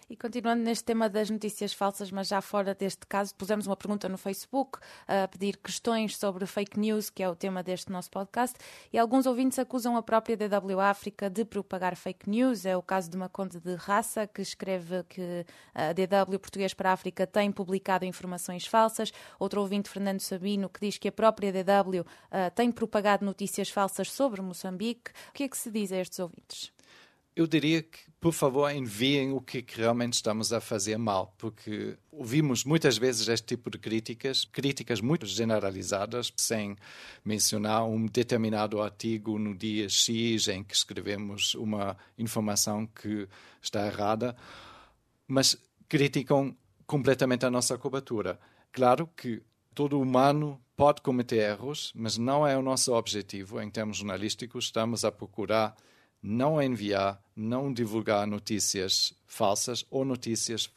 E 0.09 0.17
continuando 0.17 0.63
neste 0.63 0.85
tema 0.85 1.09
das 1.09 1.29
notícias 1.29 1.73
falsas, 1.73 2.13
mas 2.13 2.29
já 2.29 2.41
fora 2.41 2.73
deste 2.77 3.05
caso, 3.09 3.35
pusemos 3.35 3.67
uma 3.67 3.77
pergunta 3.77 4.09
no 4.09 4.17
Facebook 4.17 4.79
a 5.09 5.27
pedir 5.27 5.57
questões 5.57 6.17
sobre 6.17 6.47
fake 6.47 6.79
news, 6.79 7.11
que 7.11 7.25
é 7.25 7.29
o 7.29 7.35
tema 7.35 7.61
deste 7.61 7.91
nosso 7.91 8.09
podcast, 8.13 8.57
e 8.93 8.99
alguns 8.99 9.27
ouvintes 9.27 9.59
acusam 9.59 9.97
a 9.97 10.03
própria 10.05 10.37
DW 10.37 10.79
África 10.79 11.29
de 11.29 11.45
propagar 11.45 11.97
fake 11.97 12.31
news. 12.31 12.65
É 12.65 12.77
o 12.77 12.83
caso 12.83 13.11
de 13.11 13.17
uma 13.17 13.29
conta 13.29 13.59
de 13.59 13.75
raça 13.75 14.29
que 14.29 14.41
escreve 14.41 15.03
que 15.09 15.45
a 15.75 15.93
DW 15.93 16.39
Português 16.39 16.73
para 16.73 16.91
a 16.91 16.93
África 16.93 17.27
tem 17.27 17.51
publicado 17.51 18.05
informações 18.05 18.65
falsas. 18.65 19.13
Outro 19.41 19.61
ouvinte, 19.61 19.91
Fernando 19.91 20.21
Sabino, 20.21 20.69
que 20.69 20.79
diz 20.79 20.99
que 20.99 21.09
a 21.09 21.13
própria 21.13 21.53
DW 21.53 22.03
uh, 22.03 22.07
eh, 22.31 22.51
tem 22.51 22.71
propagado 22.71 23.25
notícias 23.25 23.71
falsas 23.71 24.13
sobre 24.13 24.41
Moçambique. 24.41 25.11
O 25.31 25.33
que 25.33 25.43
é 25.43 25.49
que 25.49 25.59
se 25.59 25.69
diz 25.69 25.91
a 25.91 25.97
estes 25.97 26.21
ouvintes? 26.21 26.77
eu 27.37 27.47
diria 27.47 27.83
que, 27.83 27.99
por 28.27 28.33
favor, 28.33 28.69
enviem 28.75 29.33
o 29.33 29.41
que, 29.41 29.65
realmente 29.77 30.15
estamos 30.15 30.53
a 30.53 30.61
fazer 30.61 30.99
mal, 30.99 31.33
porque 31.39 31.97
ouvimos 32.11 32.65
muitas 32.65 32.99
vezes 32.99 33.29
este 33.29 33.47
tipo 33.55 33.71
de 33.71 33.79
críticas, 33.79 34.45
críticas 34.45 35.01
muito 35.01 35.25
generalizadas, 35.27 36.33
sem 36.37 36.77
mencionar 37.25 37.85
um 37.85 38.05
determinado 38.05 38.83
artigo 38.83 39.39
no 39.39 39.55
dia 39.55 39.89
X 39.89 40.49
em 40.49 40.65
que 40.65 40.75
escrevemos 40.75 41.55
uma 41.55 41.97
informação 42.19 42.85
que 42.85 43.29
está 43.63 43.87
errada, 43.87 44.35
mas 45.29 45.57
criticam 45.89 46.57
completamente 46.85 47.47
a 47.47 47.51
nossa 47.51 47.79
cobertura. 47.79 48.41
Claro 48.73 49.09
que 49.17 49.41
todo 49.73 50.01
humano 50.01 50.61
pode 50.77 51.01
cometer 51.01 51.49
erros, 51.49 51.93
mas 51.95 52.19
não 52.19 52.45
é 52.45 52.59
o 52.59 52.63
nosso 52.63 52.93
objetivo 52.93 53.63
em 53.63 53.71
termos 53.71 53.99
jornalísticos. 53.99 54.65
Estamos 54.65 55.05
a 55.05 55.13
procurar 55.13 55.77
não 56.27 56.61
enviar, 56.61 57.23
não 57.37 57.73
divulgar 57.73 58.27
notícias 58.27 59.15
falsas 59.27 59.85
ou 59.91 60.05
notícias 60.05 60.69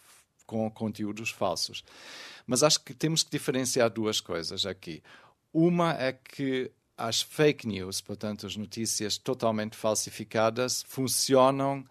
com 0.46 0.70
conteúdos 0.70 1.32
falsos. 1.32 1.84
Mas 2.46 2.64
acho 2.64 2.80
que 2.82 2.94
temos 2.94 3.24
que 3.24 3.32
diferenciar 3.32 3.90
duas 3.90 4.22
coisas 4.22 4.66
aqui. 4.66 5.02
Uma 5.52 5.94
é 5.94 6.14
que 6.14 6.72
as 6.96 7.22
fake 7.22 7.68
news, 7.68 8.00
portanto, 8.02 8.46
as 8.46 8.56
notícias 8.56 9.18
totalmente 9.18 9.76
falsificadas, 9.76 10.84
funcionam 10.88 11.84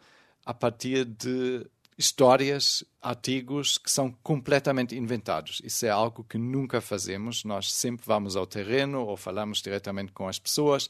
a 0.45 0.55
partir 0.55 1.05
de 1.05 1.67
histórias, 1.99 2.85
artigos 3.03 3.77
que 3.77 3.91
são 3.91 4.11
completamente 4.23 4.97
inventados. 4.97 5.61
Isso 5.65 5.85
é 5.85 5.91
algo 5.91 6.23
que 6.23 6.39
nunca 6.39 6.81
fazemos. 6.81 7.45
Nós 7.45 7.73
sempre 7.73 8.07
vamos 8.07 8.37
ao 8.37 8.47
terreno 8.47 9.05
ou 9.05 9.17
falamos 9.17 9.61
diretamente 9.61 10.13
com 10.13 10.29
as 10.29 10.39
pessoas. 10.39 10.89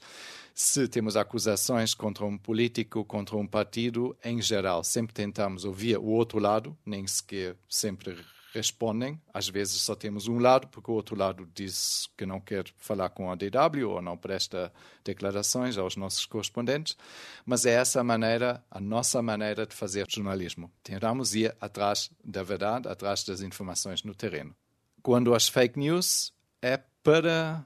Se 0.53 0.87
temos 0.87 1.17
acusações 1.17 1.95
contra 1.95 2.25
um 2.25 2.37
político, 2.37 3.03
contra 3.03 3.35
um 3.35 3.47
partido, 3.47 4.15
em 4.23 4.39
geral, 4.39 4.83
sempre 4.83 5.13
tentamos 5.13 5.65
ouvir 5.65 5.97
o 5.97 6.05
outro 6.05 6.37
lado, 6.37 6.77
nem 6.85 7.07
sequer 7.07 7.55
sempre 7.67 8.15
respondem. 8.53 9.19
Às 9.33 9.47
vezes 9.47 9.81
só 9.81 9.95
temos 9.95 10.27
um 10.27 10.39
lado, 10.39 10.67
porque 10.67 10.89
o 10.89 10.93
outro 10.93 11.15
lado 11.15 11.49
diz 11.53 12.09
que 12.17 12.25
não 12.25 12.39
quer 12.39 12.65
falar 12.77 13.09
com 13.09 13.31
a 13.31 13.35
DW 13.35 13.89
ou 13.89 14.01
não 14.01 14.17
presta 14.17 14.71
declarações 15.03 15.77
aos 15.77 15.95
nossos 15.95 16.25
correspondentes. 16.25 16.97
Mas 17.45 17.65
é 17.65 17.71
essa 17.71 18.01
a 18.01 18.03
maneira, 18.03 18.63
a 18.69 18.79
nossa 18.79 19.21
maneira 19.21 19.65
de 19.65 19.75
fazer 19.75 20.05
jornalismo. 20.09 20.71
Tentamos 20.83 21.35
ir 21.35 21.55
atrás 21.59 22.09
da 22.23 22.43
verdade, 22.43 22.87
atrás 22.87 23.23
das 23.23 23.41
informações 23.41 24.03
no 24.03 24.15
terreno. 24.15 24.55
Quando 25.01 25.33
as 25.33 25.47
fake 25.47 25.79
news 25.79 26.33
é 26.61 26.77
para 27.03 27.65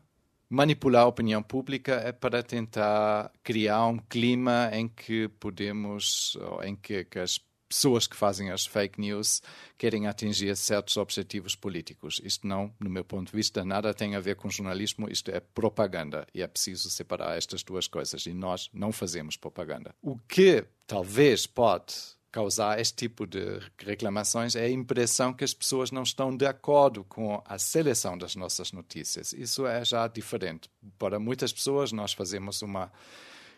manipular 0.54 1.04
a 1.04 1.08
opinião 1.08 1.42
pública 1.42 1.94
é 1.94 2.12
para 2.12 2.44
tentar 2.44 3.32
criar 3.44 3.88
um 3.88 3.98
clima 3.98 4.70
em 4.72 4.88
que 4.88 5.28
podemos, 5.40 6.38
em 6.64 6.76
que, 6.76 7.04
que 7.06 7.18
as 7.18 7.40
pessoas 7.74 8.06
que 8.06 8.16
fazem 8.16 8.52
as 8.52 8.68
fake 8.68 9.02
news 9.02 9.42
querem 9.80 10.06
atingir 10.06 10.56
certos 10.56 10.96
objetivos 10.96 11.56
políticos. 11.56 12.22
Isto 12.24 12.46
não, 12.46 12.72
no 12.80 12.88
meu 12.88 13.04
ponto 13.04 13.32
de 13.32 13.36
vista, 13.36 13.66
nada 13.66 13.94
tem 13.96 14.16
a 14.16 14.20
ver 14.20 14.36
com 14.36 14.48
jornalismo, 14.48 15.10
isto 15.10 15.32
é 15.32 15.40
propaganda 15.40 16.28
e 16.36 16.44
é 16.44 16.48
preciso 16.48 16.90
separar 16.92 17.36
estas 17.36 17.64
duas 17.64 17.88
coisas 17.88 18.28
e 18.28 18.34
nós 18.34 18.70
não 18.72 18.92
fazemos 18.92 19.36
propaganda. 19.36 19.96
O 20.04 20.20
que 20.20 20.64
talvez 20.86 21.48
pode 21.48 21.96
causar 22.32 22.80
este 22.80 22.96
tipo 22.96 23.26
de 23.26 23.60
reclamações 23.80 24.56
é 24.56 24.66
a 24.66 24.70
impressão 24.70 25.34
que 25.34 25.44
as 25.44 25.54
pessoas 25.54 25.90
não 25.92 26.04
estão 26.04 26.36
de 26.36 26.46
acordo 26.46 27.04
com 27.04 27.42
a 27.44 27.58
seleção 27.58 28.16
das 28.16 28.36
nossas 28.36 28.72
notícias. 28.72 29.34
Isso 29.34 29.66
é 29.66 29.84
já 29.84 30.08
diferente. 30.08 30.70
Para 31.00 31.20
muitas 31.20 31.52
pessoas, 31.52 31.92
nós 31.92 32.14
fazemos 32.14 32.62
uma 32.62 32.92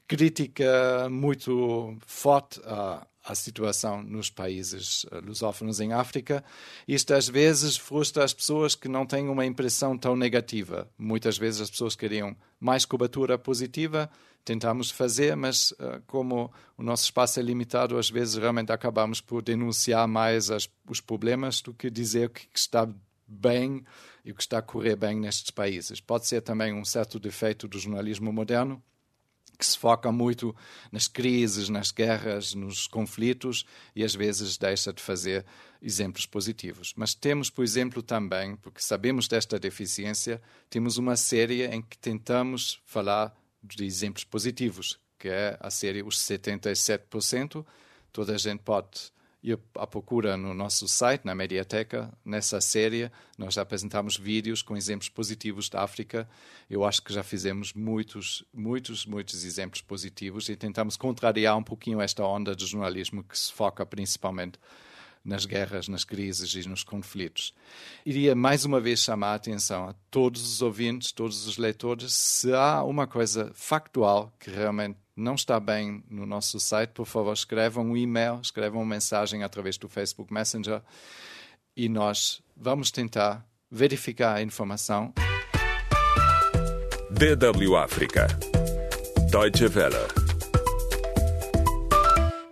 crítica 0.08 1.10
muito 1.10 1.98
forte 2.06 2.62
a 2.66 3.06
a 3.26 3.34
situação 3.34 4.04
nos 4.04 4.30
países 4.30 5.06
eh, 5.12 5.20
lusófonos 5.20 5.80
em 5.80 5.94
África. 5.94 6.44
Isto 6.88 7.16
às 7.16 7.28
vezes 7.28 7.76
frustra 7.76 8.24
as 8.24 8.34
pessoas 8.34 8.76
que 8.76 8.88
não 8.88 9.06
têm 9.06 9.28
uma 9.28 9.46
impressão 9.46 9.98
tão 9.98 10.16
negativa. 10.16 10.88
Muitas 10.98 11.38
vezes 11.38 11.62
as 11.62 11.70
pessoas 11.72 11.96
queriam 11.96 12.38
mais 12.60 12.86
cobertura 12.86 13.38
positiva, 13.38 14.10
tentamos 14.44 14.92
fazer, 14.92 15.36
mas 15.36 15.72
uh, 15.72 16.02
como 16.06 16.54
o 16.78 16.84
nosso 16.84 17.06
espaço 17.06 17.40
é 17.40 17.44
limitado, 17.44 17.98
às 17.98 18.10
vezes 18.12 18.36
realmente 18.36 18.72
acabamos 18.72 19.20
por 19.20 19.42
denunciar 19.42 20.08
mais 20.08 20.52
as, 20.52 20.70
os 20.88 21.02
problemas 21.02 21.62
do 21.62 21.74
que 21.74 21.90
dizer 21.90 22.30
que 22.30 22.48
está 22.54 22.88
bem 23.28 23.84
e 24.24 24.32
o 24.32 24.36
que 24.36 24.42
está 24.42 24.60
a 24.60 24.62
correr 24.62 24.96
bem 24.96 25.20
nestes 25.20 25.50
países. 25.50 26.00
Pode 26.00 26.28
ser 26.28 26.42
também 26.42 26.72
um 26.74 26.86
certo 26.86 27.20
defeito 27.20 27.68
do 27.68 27.80
jornalismo 27.80 28.32
moderno, 28.32 28.82
que 29.56 29.66
se 29.66 29.78
foca 29.78 30.12
muito 30.12 30.56
nas 30.92 31.08
crises, 31.08 31.70
nas 31.70 31.92
guerras, 31.92 32.54
nos 32.54 32.88
conflitos 32.88 33.66
e 33.96 34.04
às 34.04 34.14
vezes 34.14 34.58
deixa 34.58 34.92
de 34.92 35.02
fazer 35.02 35.46
exemplos 35.82 36.26
positivos. 36.26 36.94
Mas 36.96 37.14
temos, 37.14 37.50
por 37.50 37.64
exemplo, 37.64 38.02
também, 38.02 38.56
porque 38.56 38.82
sabemos 38.82 39.28
desta 39.28 39.60
deficiência, 39.60 40.42
temos 40.70 40.98
uma 40.98 41.16
série 41.16 41.66
em 41.66 41.82
que 41.82 41.98
tentamos 41.98 42.82
falar 42.86 43.36
de 43.64 43.86
exemplos 43.86 44.24
positivos, 44.24 45.00
que 45.18 45.28
é 45.28 45.58
a 45.60 45.70
série 45.70 46.04
Os 46.04 46.18
77%. 46.20 47.66
Toda 48.12 48.36
a 48.36 48.38
gente 48.38 48.60
pode 48.60 49.12
ir 49.46 49.60
à 49.76 49.86
procura 49.86 50.36
no 50.36 50.56
nosso 50.56 50.88
site, 50.88 51.24
na 51.24 51.36
Mediateca, 51.36 52.12
nessa 52.26 52.60
série. 52.60 53.12
Nós 53.38 53.54
já 53.54 53.62
apresentamos 53.62 54.18
vídeos 54.18 54.64
com 54.64 54.76
exemplos 54.76 55.08
positivos 55.08 55.70
da 55.70 55.84
África. 55.84 56.28
Eu 56.68 56.84
acho 56.84 57.04
que 57.04 57.14
já 57.14 57.24
fizemos 57.24 57.72
muitos, 57.72 58.44
muitos, 58.52 59.06
muitos 59.06 59.46
exemplos 59.46 59.82
positivos 59.82 60.50
e 60.50 60.56
tentamos 60.56 60.98
contrariar 60.98 61.56
um 61.56 61.64
pouquinho 61.64 62.02
esta 62.02 62.26
onda 62.26 62.56
de 62.56 62.66
jornalismo 62.66 63.24
que 63.24 63.38
se 63.38 63.54
foca 63.54 63.86
principalmente 63.86 64.58
nas 65.26 65.46
guerras, 65.46 65.88
nas 65.88 66.04
crises 66.04 66.54
e 66.54 66.70
nos 66.70 66.84
conflitos. 66.84 67.54
Iria 68.06 68.36
mais 68.36 68.64
uma 68.64 68.80
vez 68.80 69.00
chamar 69.00 69.32
a 69.32 69.36
atenção 69.36 69.90
a 69.90 69.96
todos 70.12 70.42
os 70.42 70.62
ouvintes, 70.62 71.12
todos 71.12 71.48
os 71.48 71.58
leitores, 71.58 72.14
se 72.14 72.54
há 72.54 72.84
uma 72.84 73.08
coisa 73.08 73.52
factual 73.56 74.32
que 74.40 74.52
realmente 74.52 74.98
não 75.16 75.34
está 75.34 75.60
bem 75.60 76.04
no 76.10 76.26
nosso 76.26 76.60
site, 76.60 76.92
por 76.92 77.06
favor, 77.06 77.34
escrevam 77.34 77.86
um 77.86 77.98
e-mail, 77.98 78.40
escrevam 78.42 78.82
uma 78.82 78.96
mensagem 78.96 79.44
através 79.44 79.78
do 79.78 79.90
Facebook 79.90 80.32
Messenger 80.32 80.82
e 81.76 81.90
nós 81.90 82.42
vamos 82.56 82.92
tentar 82.92 83.46
verificar 83.72 84.36
a 84.36 84.42
informação. 84.42 85.14
DW 87.12 87.76
África. 87.78 88.28
Deutsche 89.32 89.68
Welle. 89.68 90.25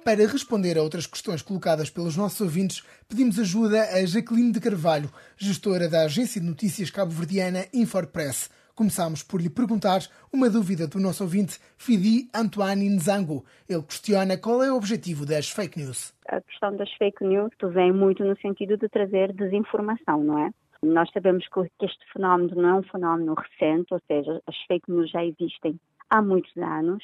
Para 0.04 0.28
responder 0.28 0.78
a 0.78 0.84
outras 0.84 1.08
questões 1.08 1.42
colocadas 1.42 1.90
pelos 1.90 2.18
nossos 2.18 2.42
ouvintes, 2.42 2.84
pedimos 3.08 3.40
ajuda 3.40 3.84
a 3.84 4.06
Jaqueline 4.06 4.52
de 4.52 4.60
Carvalho, 4.60 5.10
gestora 5.38 5.88
da 5.88 6.04
agência 6.04 6.42
de 6.42 6.48
notícias 6.48 6.92
cabo-verdiana 6.92 7.66
Inforpress. 7.74 8.50
Começámos 8.76 9.24
por 9.24 9.40
lhe 9.40 9.50
perguntar 9.50 10.02
uma 10.32 10.50
dúvida 10.50 10.88
do 10.88 11.00
nosso 11.00 11.24
ouvinte 11.24 11.58
Fidi 11.78 12.30
Antoine 12.36 12.90
Nzango. 12.90 13.46
Ele 13.70 13.82
questiona 13.82 14.38
qual 14.38 14.62
é 14.62 14.70
o 14.70 14.76
objetivo 14.76 15.26
das 15.26 15.50
fake 15.50 15.80
news. 15.80 16.14
A 16.28 16.42
questão 16.42 16.76
das 16.76 16.92
fake 16.96 17.24
news 17.24 17.52
vem 17.74 17.94
muito 17.94 18.26
no 18.26 18.36
sentido 18.42 18.76
de 18.76 18.90
trazer 18.90 19.32
desinformação, 19.32 20.22
não 20.22 20.38
é? 20.38 20.52
Nós 20.84 21.10
sabemos 21.14 21.48
que 21.48 21.86
este 21.86 22.12
fenómeno 22.12 22.62
não 22.62 22.70
é 22.70 22.74
um 22.74 22.84
fenómeno 22.84 23.36
recente, 23.36 23.94
ou 23.94 24.02
seja, 24.06 24.42
as 24.48 24.56
fake 24.68 24.92
news 24.92 25.10
já 25.10 25.24
existem 25.24 25.80
há 26.10 26.22
muitos 26.22 26.56
anos 26.58 27.02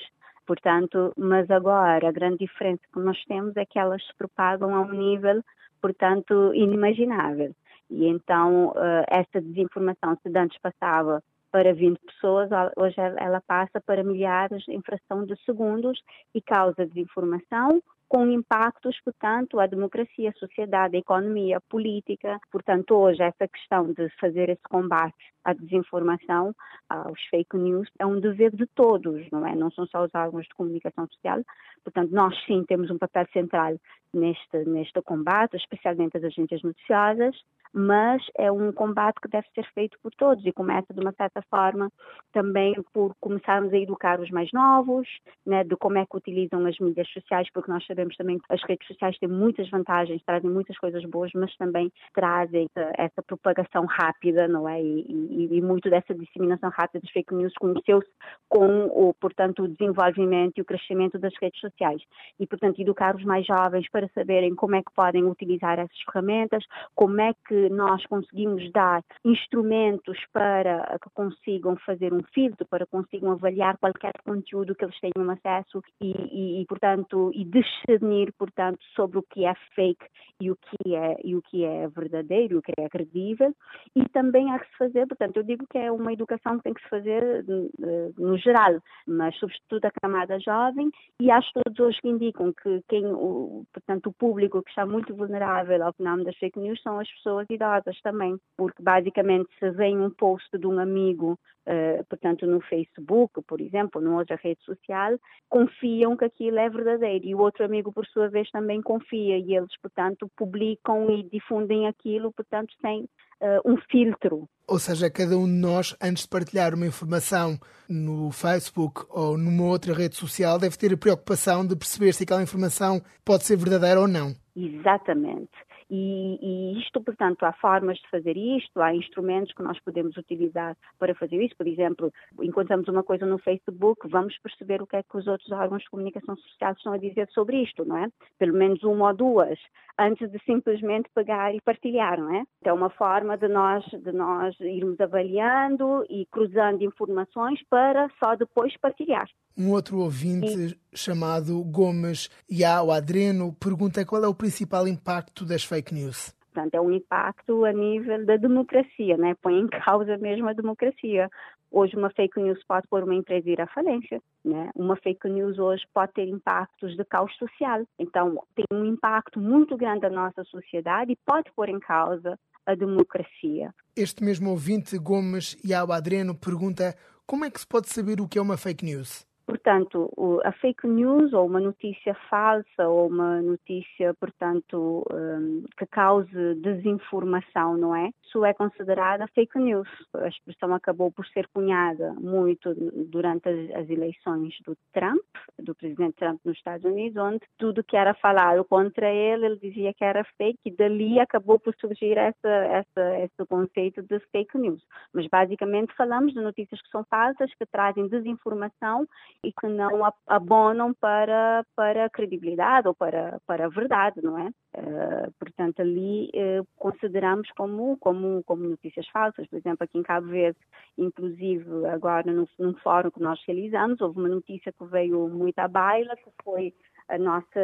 Portanto, 0.50 1.14
mas 1.16 1.48
agora 1.52 2.10
a 2.10 2.12
grande 2.12 2.40
diferença 2.40 2.82
que 2.92 3.00
nós 3.00 3.24
temos 3.26 3.56
é 3.56 3.68
que 3.68 3.78
elas 3.78 4.04
se 4.04 4.12
propagam 4.18 4.74
a 4.74 4.82
um 4.82 4.90
nível, 4.90 5.44
portanto, 5.80 6.52
inimaginável. 6.56 7.54
E 7.88 8.08
então, 8.08 8.70
uh, 8.70 9.06
essa 9.08 9.40
desinformação, 9.40 10.18
se 10.24 10.36
antes 10.36 10.58
passava 10.60 11.22
para 11.52 11.72
20 11.72 12.00
pessoas, 12.00 12.50
hoje 12.76 12.96
ela 12.98 13.40
passa 13.42 13.80
para 13.80 14.04
milhares 14.04 14.68
em 14.68 14.82
fração 14.82 15.24
de 15.24 15.36
segundos 15.46 16.02
e 16.34 16.42
causa 16.42 16.84
desinformação, 16.84 17.80
com 18.10 18.26
impactos, 18.26 19.00
portanto, 19.06 19.60
à 19.60 19.68
democracia, 19.68 20.32
à 20.32 20.34
sociedade, 20.34 20.98
à 20.98 21.00
economia, 21.00 21.58
à 21.58 21.62
política. 21.62 22.40
Portanto, 22.52 22.96
hoje, 22.96 23.22
essa 23.22 23.48
questão 23.48 23.94
de 23.94 24.10
fazer 24.20 24.50
esse 24.50 24.64
combate 24.64 25.16
à 25.46 25.54
desinformação, 25.54 26.54
aos 26.90 27.22
fake 27.30 27.56
news, 27.56 27.88
é 28.00 28.06
um 28.06 28.20
dever 28.20 28.52
de 28.56 28.66
todos, 28.66 29.30
não 29.32 29.46
é? 29.46 29.56
Não 29.56 29.70
são 29.72 29.86
só 29.86 30.04
os 30.04 30.14
órgãos 30.16 30.46
de 30.46 30.56
comunicação 30.56 31.08
social. 31.08 31.42
Portanto, 31.84 32.12
nós 32.12 32.36
sim 32.46 32.64
temos 32.68 32.90
um 32.90 32.98
papel 32.98 33.28
central 33.32 33.78
neste, 34.12 34.58
neste 34.66 35.00
combate, 35.04 35.56
especialmente 35.56 36.18
as 36.18 36.24
agências 36.24 36.64
noticiosas, 36.64 37.36
mas 37.74 38.22
é 38.38 38.52
um 38.52 38.72
combate 38.72 39.20
que 39.22 39.30
deve 39.30 39.48
ser 39.54 39.66
feito 39.74 39.98
por 40.02 40.12
todos 40.16 40.46
e 40.46 40.52
começa 40.52 40.94
de 40.94 41.00
uma 41.00 41.12
certa 41.14 41.42
forma 41.50 41.92
também 42.34 42.76
por 42.94 43.14
começarmos 43.20 43.72
a 43.74 43.78
educar 43.78 44.20
os 44.20 44.30
mais 44.32 44.52
novos, 44.52 45.08
né, 45.46 45.64
de 45.64 45.76
como 45.76 45.98
é 45.98 46.06
que 46.06 46.18
utilizam 46.18 46.66
as 46.66 46.78
mídias 46.80 47.08
sociais, 47.10 47.48
porque 47.54 47.72
nós 47.72 47.86
sabemos 47.86 48.16
também 48.16 48.40
que 48.40 48.46
as 48.50 48.62
redes 48.64 48.88
sociais 48.88 49.18
têm 49.20 49.30
muitas 49.30 49.70
vantagens, 49.70 50.24
trazem 50.24 50.50
muitas 50.50 50.78
coisas 50.78 51.04
boas, 51.06 51.32
mas 51.34 51.56
também 51.58 51.92
trazem 52.14 52.68
essa 52.98 53.22
propagação 53.22 53.86
rápida, 53.86 54.48
não 54.48 54.68
é? 54.68 54.82
E, 54.82 55.06
e, 55.10 55.58
e 55.58 55.62
muito 55.62 55.90
dessa 55.90 56.14
disseminação 56.14 56.70
rápida 56.70 57.00
dos 57.02 57.12
fake 57.12 57.34
news 57.34 57.54
conheceu-se 57.60 58.10
com 58.48 58.86
o, 58.88 59.14
portanto, 59.14 59.64
o 59.64 59.68
desenvolvimento 59.68 60.58
e 60.58 60.62
o 60.62 60.66
crescimento 60.66 61.20
das 61.20 61.34
redes 61.42 61.60
sociais. 61.60 62.02
E, 62.40 62.48
portanto, 62.48 62.82
educar 62.82 63.16
os 63.16 63.24
mais 63.24 63.46
jovens 63.46 63.90
para 63.92 64.10
saberem 64.10 64.56
como 64.56 64.76
é 64.76 64.82
que 64.82 64.94
podem 64.94 65.26
utilizar 65.26 65.80
essas 65.80 65.98
ferramentas, 66.06 66.64
como 66.96 67.22
é 67.22 67.34
que 67.48 67.59
nós 67.70 68.06
conseguimos 68.06 68.72
dar 68.72 69.04
instrumentos 69.26 70.18
para 70.32 70.98
que 71.02 71.10
consigam 71.14 71.76
fazer 71.78 72.14
um 72.14 72.24
filtro, 72.34 72.66
para 72.68 72.86
que 72.86 72.92
consigam 72.92 73.32
avaliar 73.32 73.78
qualquer 73.78 74.14
conteúdo 74.24 74.76
que 74.76 74.86
eles 74.86 75.00
tenham 75.00 75.30
acesso 75.30 75.82
e, 76.00 76.12
e, 76.12 76.62
e, 76.62 76.66
portanto, 76.66 77.32
e 77.34 77.44
discernir, 77.44 78.32
portanto, 78.38 78.80
sobre 78.96 79.18
o 79.18 79.24
que 79.24 79.46
é 79.46 79.54
fake 79.76 80.06
e 80.42 80.52
o 80.52 80.56
que 80.56 80.96
é, 80.96 81.18
e 81.24 81.36
o 81.36 81.42
que 81.42 81.66
é 81.66 81.88
verdadeiro, 81.88 82.60
o 82.60 82.62
que 82.62 82.72
é 82.78 82.88
credível. 82.88 83.54
E 83.96 84.08
também 84.10 84.52
há 84.52 84.60
que 84.60 84.70
se 84.70 84.78
fazer, 84.78 85.08
portanto, 85.08 85.38
eu 85.38 85.44
digo 85.44 85.66
que 85.70 85.78
é 85.78 85.92
uma 85.92 86.14
educação 86.14 86.58
que 86.58 86.64
tem 86.64 86.74
que 86.74 86.82
se 86.82 86.90
fazer 86.90 87.46
eh, 87.48 88.12
no 88.18 88.38
geral, 88.38 88.80
mas 89.08 89.36
sobretudo 89.38 89.86
a 89.86 89.92
camada 90.02 90.40
jovem 90.40 90.92
e 91.20 91.30
há 91.32 91.40
estudos 91.40 91.80
hoje 91.80 92.00
que 92.02 92.08
indicam 92.08 92.54
que 92.54 92.82
quem, 92.88 93.06
o, 93.06 93.66
portanto, 93.74 94.08
o 94.08 94.14
público 94.14 94.62
que 94.64 94.70
está 94.70 94.86
muito 94.86 95.14
vulnerável 95.16 95.84
ao 95.84 95.94
fenómeno 95.94 96.26
das 96.26 96.38
fake 96.38 96.60
news 96.60 96.82
são 96.82 97.00
as 97.00 97.10
pessoas 97.16 97.48
idosas 97.50 98.00
também, 98.02 98.38
porque 98.56 98.82
basicamente 98.82 99.50
se 99.60 99.72
vem 99.72 100.00
um 100.00 100.10
post 100.10 100.58
de 100.58 100.68
um 100.68 100.80
amigo, 100.80 101.40
uh, 101.68 102.06
portanto 102.08 102.46
no 102.46 102.62
Facebook, 102.62 103.42
por 103.48 103.60
exemplo, 103.60 104.02
numa 104.02 104.20
outra 104.20 104.40
rede 104.42 104.62
social, 104.64 105.18
confiam 105.50 106.16
que 106.16 106.26
aquilo 106.26 106.60
é 106.60 106.70
verdadeiro 106.70 107.26
e 107.26 107.36
o 107.36 107.40
outro 107.40 107.66
amigo 107.66 107.92
por 107.92 108.06
sua 108.08 108.30
vez 108.30 108.50
também 108.52 108.82
confia 108.82 109.38
e 109.38 109.56
eles, 109.56 109.76
portanto, 109.82 110.30
publicam 110.38 111.10
e 111.10 111.24
difundem 111.24 111.88
aquilo, 111.88 112.32
portanto, 112.32 112.74
sem 112.82 113.04
uh, 113.04 113.62
um 113.66 113.78
filtro. 113.90 114.48
Ou 114.68 114.78
seja, 114.78 115.10
cada 115.10 115.36
um 115.36 115.46
de 115.46 115.60
nós, 115.60 115.96
antes 116.02 116.24
de 116.24 116.30
partilhar 116.30 116.76
uma 116.76 116.86
informação 116.86 117.58
no 117.90 118.32
Facebook 118.32 119.02
ou 119.10 119.36
numa 119.38 119.66
outra 119.66 119.94
rede 119.94 120.16
social, 120.16 120.60
deve 120.60 120.78
ter 120.78 120.94
a 120.94 120.98
preocupação 120.98 121.66
de 121.66 121.76
perceber 121.76 122.14
se 122.14 122.24
aquela 122.24 122.44
informação 122.44 123.02
pode 123.26 123.44
ser 123.44 123.58
verdadeira 123.58 124.00
ou 124.00 124.08
não. 124.08 124.36
Exatamente. 124.56 125.50
E, 125.90 126.40
e, 126.42 126.80
isto, 126.80 127.02
portanto, 127.02 127.44
há 127.44 127.54
formas 127.54 127.98
de 127.98 128.10
fazer 128.10 128.38
isto, 128.38 128.82
há 128.82 128.94
instrumentos 128.94 129.54
que 129.54 129.64
nós 129.64 129.80
podemos 129.80 130.16
utilizar 130.18 130.78
para 131.00 131.16
fazer 131.16 131.42
isso. 131.42 131.56
Por 131.58 131.68
exemplo, 131.68 132.14
encontramos 132.42 132.88
uma 132.88 133.04
coisa 133.04 133.26
no 133.26 133.40
Facebook, 133.40 134.08
vamos 134.08 134.38
perceber 134.40 134.82
o 134.82 134.88
que 134.88 134.98
é 134.98 135.04
que 135.04 135.18
os 135.18 135.28
outros 135.28 135.52
órgãos 135.52 135.84
de 135.84 135.90
comunicação 135.90 136.36
social 136.38 136.74
estão 136.74 136.94
a 136.94 136.98
dizer 136.98 137.28
sobre 137.30 137.64
isto, 137.64 137.84
não 137.84 137.98
é? 137.98 138.08
Pelo 138.38 138.54
menos 138.54 138.84
uma 138.84 139.08
ou 139.08 139.16
duas, 139.16 139.60
antes 139.98 140.30
de 140.32 140.40
simplesmente 140.46 141.10
pegar 141.14 141.54
e 141.54 141.62
partilhar, 141.62 142.20
não 142.20 142.36
é? 142.36 142.44
Então, 142.62 142.72
é 142.72 142.74
uma 142.74 142.90
forma 142.90 143.38
de 143.38 143.48
nós, 143.48 143.84
de 143.86 144.12
nós 144.12 144.56
irmos 144.60 145.00
avaliando 145.00 146.06
e 146.10 146.26
cruzando 146.28 146.84
informações 146.84 147.62
para 147.70 148.10
só 148.20 148.36
depois 148.36 148.76
partilhar. 148.78 149.28
Um 149.58 149.72
outro 149.72 150.00
ouvinte 150.00 150.48
e... 150.48 150.98
chamado 150.98 151.64
Gomes 151.64 152.30
Yao 152.52 152.92
Adreno 152.92 153.54
pergunta 153.54 154.06
qual 154.06 154.24
é 154.24 154.28
o 154.28 154.34
principal 154.34 154.88
impacto 154.88 155.46
das 155.46 155.64
fake 155.64 155.94
news. 155.94 156.34
Portanto, 156.52 156.76
é 156.76 156.82
um 156.82 156.92
impacto 156.92 157.64
a 157.64 157.72
nível 157.72 158.26
da 158.26 158.36
democracia, 158.36 159.16
né? 159.18 159.36
põe 159.42 159.60
em 159.60 159.68
causa 159.68 160.18
mesmo 160.18 160.50
a 160.50 160.54
democracia. 160.54 161.30
Hoje 161.72 161.96
uma 161.96 162.10
fake 162.10 162.40
news 162.40 162.60
pode 162.68 162.88
pôr 162.88 163.04
uma 163.04 163.14
empresa 163.14 163.48
ir 163.48 163.62
à 163.62 163.68
falência, 163.68 164.20
né? 164.44 164.72
Uma 164.76 164.96
fake 164.96 165.30
news 165.30 165.60
hoje 165.60 165.84
pode 165.94 166.14
ter 166.14 166.28
impactos 166.28 166.98
de 166.98 167.06
caos 167.06 167.32
social. 167.38 167.84
Então, 168.00 168.44
tem 168.56 168.66
um 168.74 168.84
impacto 168.86 169.40
muito 169.40 169.78
grande 169.78 170.10
na 170.10 170.10
nossa 170.10 170.44
sociedade 170.46 171.12
e 171.12 171.18
pode 171.24 171.52
pôr 171.56 171.70
em 171.70 171.80
causa 171.80 172.40
a 172.66 172.74
democracia. 172.74 173.74
Este 173.96 174.24
mesmo 174.24 174.50
ouvinte, 174.50 174.98
Gomes 174.98 175.56
Yao 175.64 175.92
Adreno, 175.92 176.34
pergunta 176.36 176.96
como 177.26 177.46
é 177.46 177.52
que 177.52 177.60
se 177.60 177.68
pode 177.68 177.88
saber 177.90 178.20
o 178.20 178.28
que 178.28 178.40
é 178.40 178.42
uma 178.42 178.58
fake 178.58 178.84
news? 178.84 179.29
Portanto, 179.50 180.12
a 180.44 180.52
fake 180.52 180.86
news 180.86 181.34
ou 181.34 181.48
uma 181.48 181.60
notícia 181.60 182.14
falsa 182.30 182.88
ou 182.88 183.08
uma 183.08 183.42
notícia, 183.42 184.14
portanto, 184.14 185.04
hum, 185.12 185.64
que 185.76 185.88
cause 185.88 186.54
desinformação, 186.62 187.76
não 187.76 187.96
é? 187.96 188.12
Isso 188.24 188.46
é 188.46 188.54
considerada 188.54 189.26
fake 189.34 189.58
news. 189.58 189.90
A 190.14 190.28
expressão 190.28 190.72
acabou 190.72 191.12
por 191.12 191.26
ser 191.26 191.48
cunhada 191.48 192.14
muito 192.20 192.76
durante 193.10 193.50
as 193.74 193.90
eleições 193.90 194.54
do 194.64 194.78
Trump, 194.94 195.26
do 195.58 195.74
presidente 195.74 196.18
Trump 196.18 196.40
nos 196.46 196.56
Estados 196.56 196.86
Unidos, 196.86 197.18
onde 197.18 197.42
tudo 197.58 197.84
que 197.84 197.98
era 197.98 198.14
falado 198.14 198.64
contra 198.66 199.10
ele, 199.12 199.48
ele 199.48 199.58
dizia 199.58 199.96
que 199.96 200.04
era 200.04 200.24
fake 200.38 200.60
e 200.64 200.70
dali 200.70 201.20
acabou 201.20 201.60
por 201.60 201.74
surgir 201.82 202.20
essa, 202.20 202.48
essa, 202.48 203.20
esse 203.22 203.48
conceito 203.50 204.04
de 204.04 204.20
fake 204.32 204.60
news. 204.60 204.84
Mas 205.12 205.26
basicamente 205.26 205.92
falamos 205.96 206.34
de 206.34 206.40
notícias 206.40 206.80
que 206.84 206.90
são 206.90 207.04
falsas, 207.10 207.52
que 207.56 207.66
trazem 207.66 208.08
desinformação 208.08 209.08
e 209.44 209.54
que 209.54 209.68
não 209.68 210.02
abonam 210.28 210.94
para, 210.94 211.66
para 211.76 212.06
a 212.06 212.10
credibilidade 212.10 212.88
ou 212.88 212.94
para, 212.94 213.40
para 213.46 213.66
a 213.66 213.70
verdade, 213.70 214.22
não 214.22 214.38
é? 214.38 214.50
Uh, 214.76 215.32
portanto, 215.40 215.80
ali 215.80 216.30
uh, 216.36 216.68
consideramos 216.76 217.50
como, 217.52 217.98
como, 217.98 218.44
como 218.44 218.68
notícias 218.68 219.08
falsas. 219.08 219.48
Por 219.48 219.58
exemplo, 219.58 219.84
aqui 219.84 219.98
em 219.98 220.04
Cabo 220.04 220.28
Verde, 220.28 220.60
inclusive 220.98 221.86
agora 221.88 222.32
num, 222.32 222.46
num 222.60 222.74
fórum 222.76 223.10
que 223.10 223.22
nós 223.22 223.40
realizamos, 223.48 224.02
houve 224.02 224.20
uma 224.20 224.30
notícia 224.30 224.74
que 224.74 224.86
veio 224.86 225.30
muito 225.30 225.58
à 225.60 225.68
baila, 225.68 226.16
que 226.18 226.30
foi 226.44 226.74
a 227.08 227.18
nossa 227.18 227.60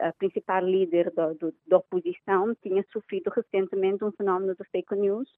a, 0.00 0.08
a 0.08 0.12
principal 0.14 0.64
líder 0.64 1.12
da, 1.12 1.76
oposição 1.76 2.54
tinha 2.62 2.84
sofrido 2.92 3.30
recentemente 3.30 4.02
um 4.02 4.12
fenómeno 4.12 4.54
de 4.54 4.64
fake 4.70 4.96
news, 4.96 5.28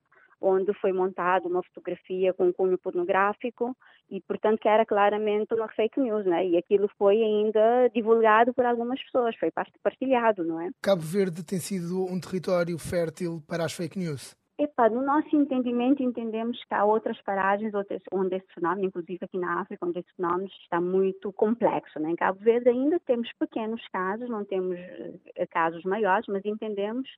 onde 0.40 0.72
foi 0.74 0.92
montada 0.92 1.46
uma 1.46 1.62
fotografia 1.62 2.33
com 2.33 2.53
cunho 2.53 2.79
pornográfico 2.79 3.77
e, 4.11 4.20
portanto, 4.20 4.61
que 4.61 4.68
era 4.68 4.87
claramente 4.87 5.55
uma 5.55 5.68
fake 5.68 6.01
news, 6.01 6.24
né? 6.24 6.46
E 6.46 6.57
aquilo 6.57 6.88
foi 6.96 7.22
ainda 7.22 7.88
divulgado 7.94 8.55
por 8.55 8.64
algumas 8.64 9.03
pessoas, 9.03 9.37
foi 9.37 9.51
partilhado, 9.83 10.44
não 10.44 10.61
é? 10.61 10.70
Cabo 10.83 11.03
Verde 11.03 11.44
tem 11.44 11.59
sido 11.59 12.05
um 12.05 12.20
território 12.20 12.79
fértil 12.79 13.42
para 13.46 13.64
as 13.64 13.72
fake 13.72 13.98
news? 13.98 14.37
Epa, 14.61 14.88
no 14.88 15.03
nosso 15.03 15.37
entendimento, 15.37 16.03
entendemos 16.03 16.59
que 16.64 16.74
há 16.74 16.85
outras 16.85 17.20
paragens 17.22 17.72
outras, 17.74 18.03
onde 18.12 18.35
esse 18.35 18.46
fenómeno, 18.53 18.88
inclusive 18.88 19.20
aqui 19.22 19.38
na 19.38 19.61
África, 19.61 19.87
onde 19.87 20.01
esse 20.01 20.12
fenómeno 20.16 20.48
está 20.62 20.81
muito 20.81 21.33
complexo. 21.33 22.01
Né? 22.01 22.11
Em 22.11 22.16
Cabo 22.16 22.40
Verde 22.40 22.68
ainda 22.68 22.98
temos 23.07 23.31
pequenos 23.38 23.81
casos, 23.92 24.29
não 24.29 24.44
temos 24.44 24.77
uh, 24.77 25.46
casos 25.51 25.85
maiores, 25.85 26.27
mas 26.27 26.44
entendemos 26.44 27.09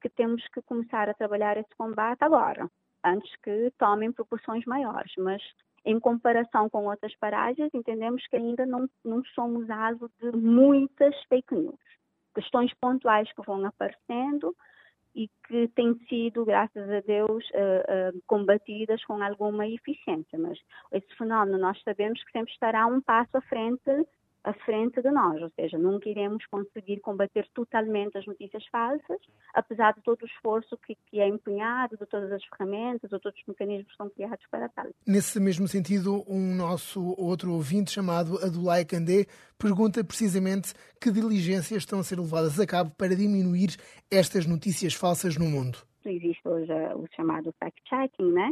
que 0.00 0.08
temos 0.08 0.46
que 0.48 0.62
começar 0.62 1.08
a 1.08 1.14
trabalhar 1.14 1.56
esse 1.56 1.74
combate 1.76 2.22
agora, 2.22 2.68
antes 3.04 3.34
que 3.36 3.72
tomem 3.78 4.12
proporções 4.12 4.64
maiores. 4.64 5.12
Mas 5.18 5.42
em 5.84 5.98
comparação 6.00 6.68
com 6.68 6.86
outras 6.86 7.14
paragens, 7.16 7.70
entendemos 7.72 8.26
que 8.26 8.36
ainda 8.36 8.66
não, 8.66 8.88
não 9.04 9.22
somos 9.34 9.68
alvo 9.70 10.10
de 10.20 10.32
muitas 10.36 11.14
fake 11.28 11.54
news. 11.54 11.78
Questões 12.34 12.72
pontuais 12.74 13.30
que 13.32 13.42
vão 13.46 13.64
aparecendo, 13.64 14.54
e 15.16 15.30
que 15.48 15.66
têm 15.68 15.98
sido, 16.08 16.44
graças 16.44 16.90
a 16.90 17.00
Deus, 17.00 17.42
uh, 17.54 18.14
uh, 18.14 18.22
combatidas 18.26 19.02
com 19.06 19.22
alguma 19.22 19.66
eficiência. 19.66 20.38
Mas 20.38 20.58
esse 20.92 21.08
fenómeno 21.16 21.58
nós 21.58 21.82
sabemos 21.82 22.22
que 22.22 22.32
sempre 22.32 22.52
estará 22.52 22.86
um 22.86 23.00
passo 23.00 23.38
à 23.38 23.40
frente 23.40 23.90
à 24.46 24.54
frente 24.64 25.02
de 25.02 25.10
nós, 25.10 25.42
ou 25.42 25.50
seja, 25.56 25.76
nunca 25.76 26.08
iremos 26.08 26.46
conseguir 26.46 27.00
combater 27.00 27.48
totalmente 27.52 28.16
as 28.16 28.24
notícias 28.26 28.64
falsas, 28.70 29.18
apesar 29.52 29.92
de 29.94 30.02
todo 30.02 30.22
o 30.22 30.26
esforço 30.26 30.78
que, 30.86 30.96
que 31.10 31.18
é 31.18 31.26
empenhado, 31.26 31.96
de 31.96 32.06
todas 32.06 32.30
as 32.30 32.44
ferramentas, 32.44 33.10
de 33.10 33.18
todos 33.18 33.36
os 33.40 33.46
mecanismos 33.48 33.90
que 33.90 33.96
são 33.96 34.08
criados 34.08 34.46
para 34.48 34.68
tal. 34.68 34.86
Nesse 35.04 35.40
mesmo 35.40 35.66
sentido, 35.66 36.24
um 36.28 36.54
nosso 36.54 37.02
outro 37.18 37.52
ouvinte 37.54 37.90
chamado 37.90 38.38
Adulai 38.38 38.84
Candé 38.84 39.26
pergunta 39.58 40.04
precisamente 40.04 40.74
que 41.00 41.10
diligências 41.10 41.82
estão 41.82 41.98
a 41.98 42.04
ser 42.04 42.20
levadas 42.20 42.60
a 42.60 42.66
cabo 42.66 42.92
para 42.96 43.16
diminuir 43.16 43.76
estas 44.08 44.46
notícias 44.46 44.94
falsas 44.94 45.36
no 45.36 45.46
mundo 45.46 45.78
existe 46.10 46.46
hoje 46.46 46.72
o 46.94 47.06
chamado 47.14 47.54
fact-checking, 47.60 48.32
né? 48.32 48.50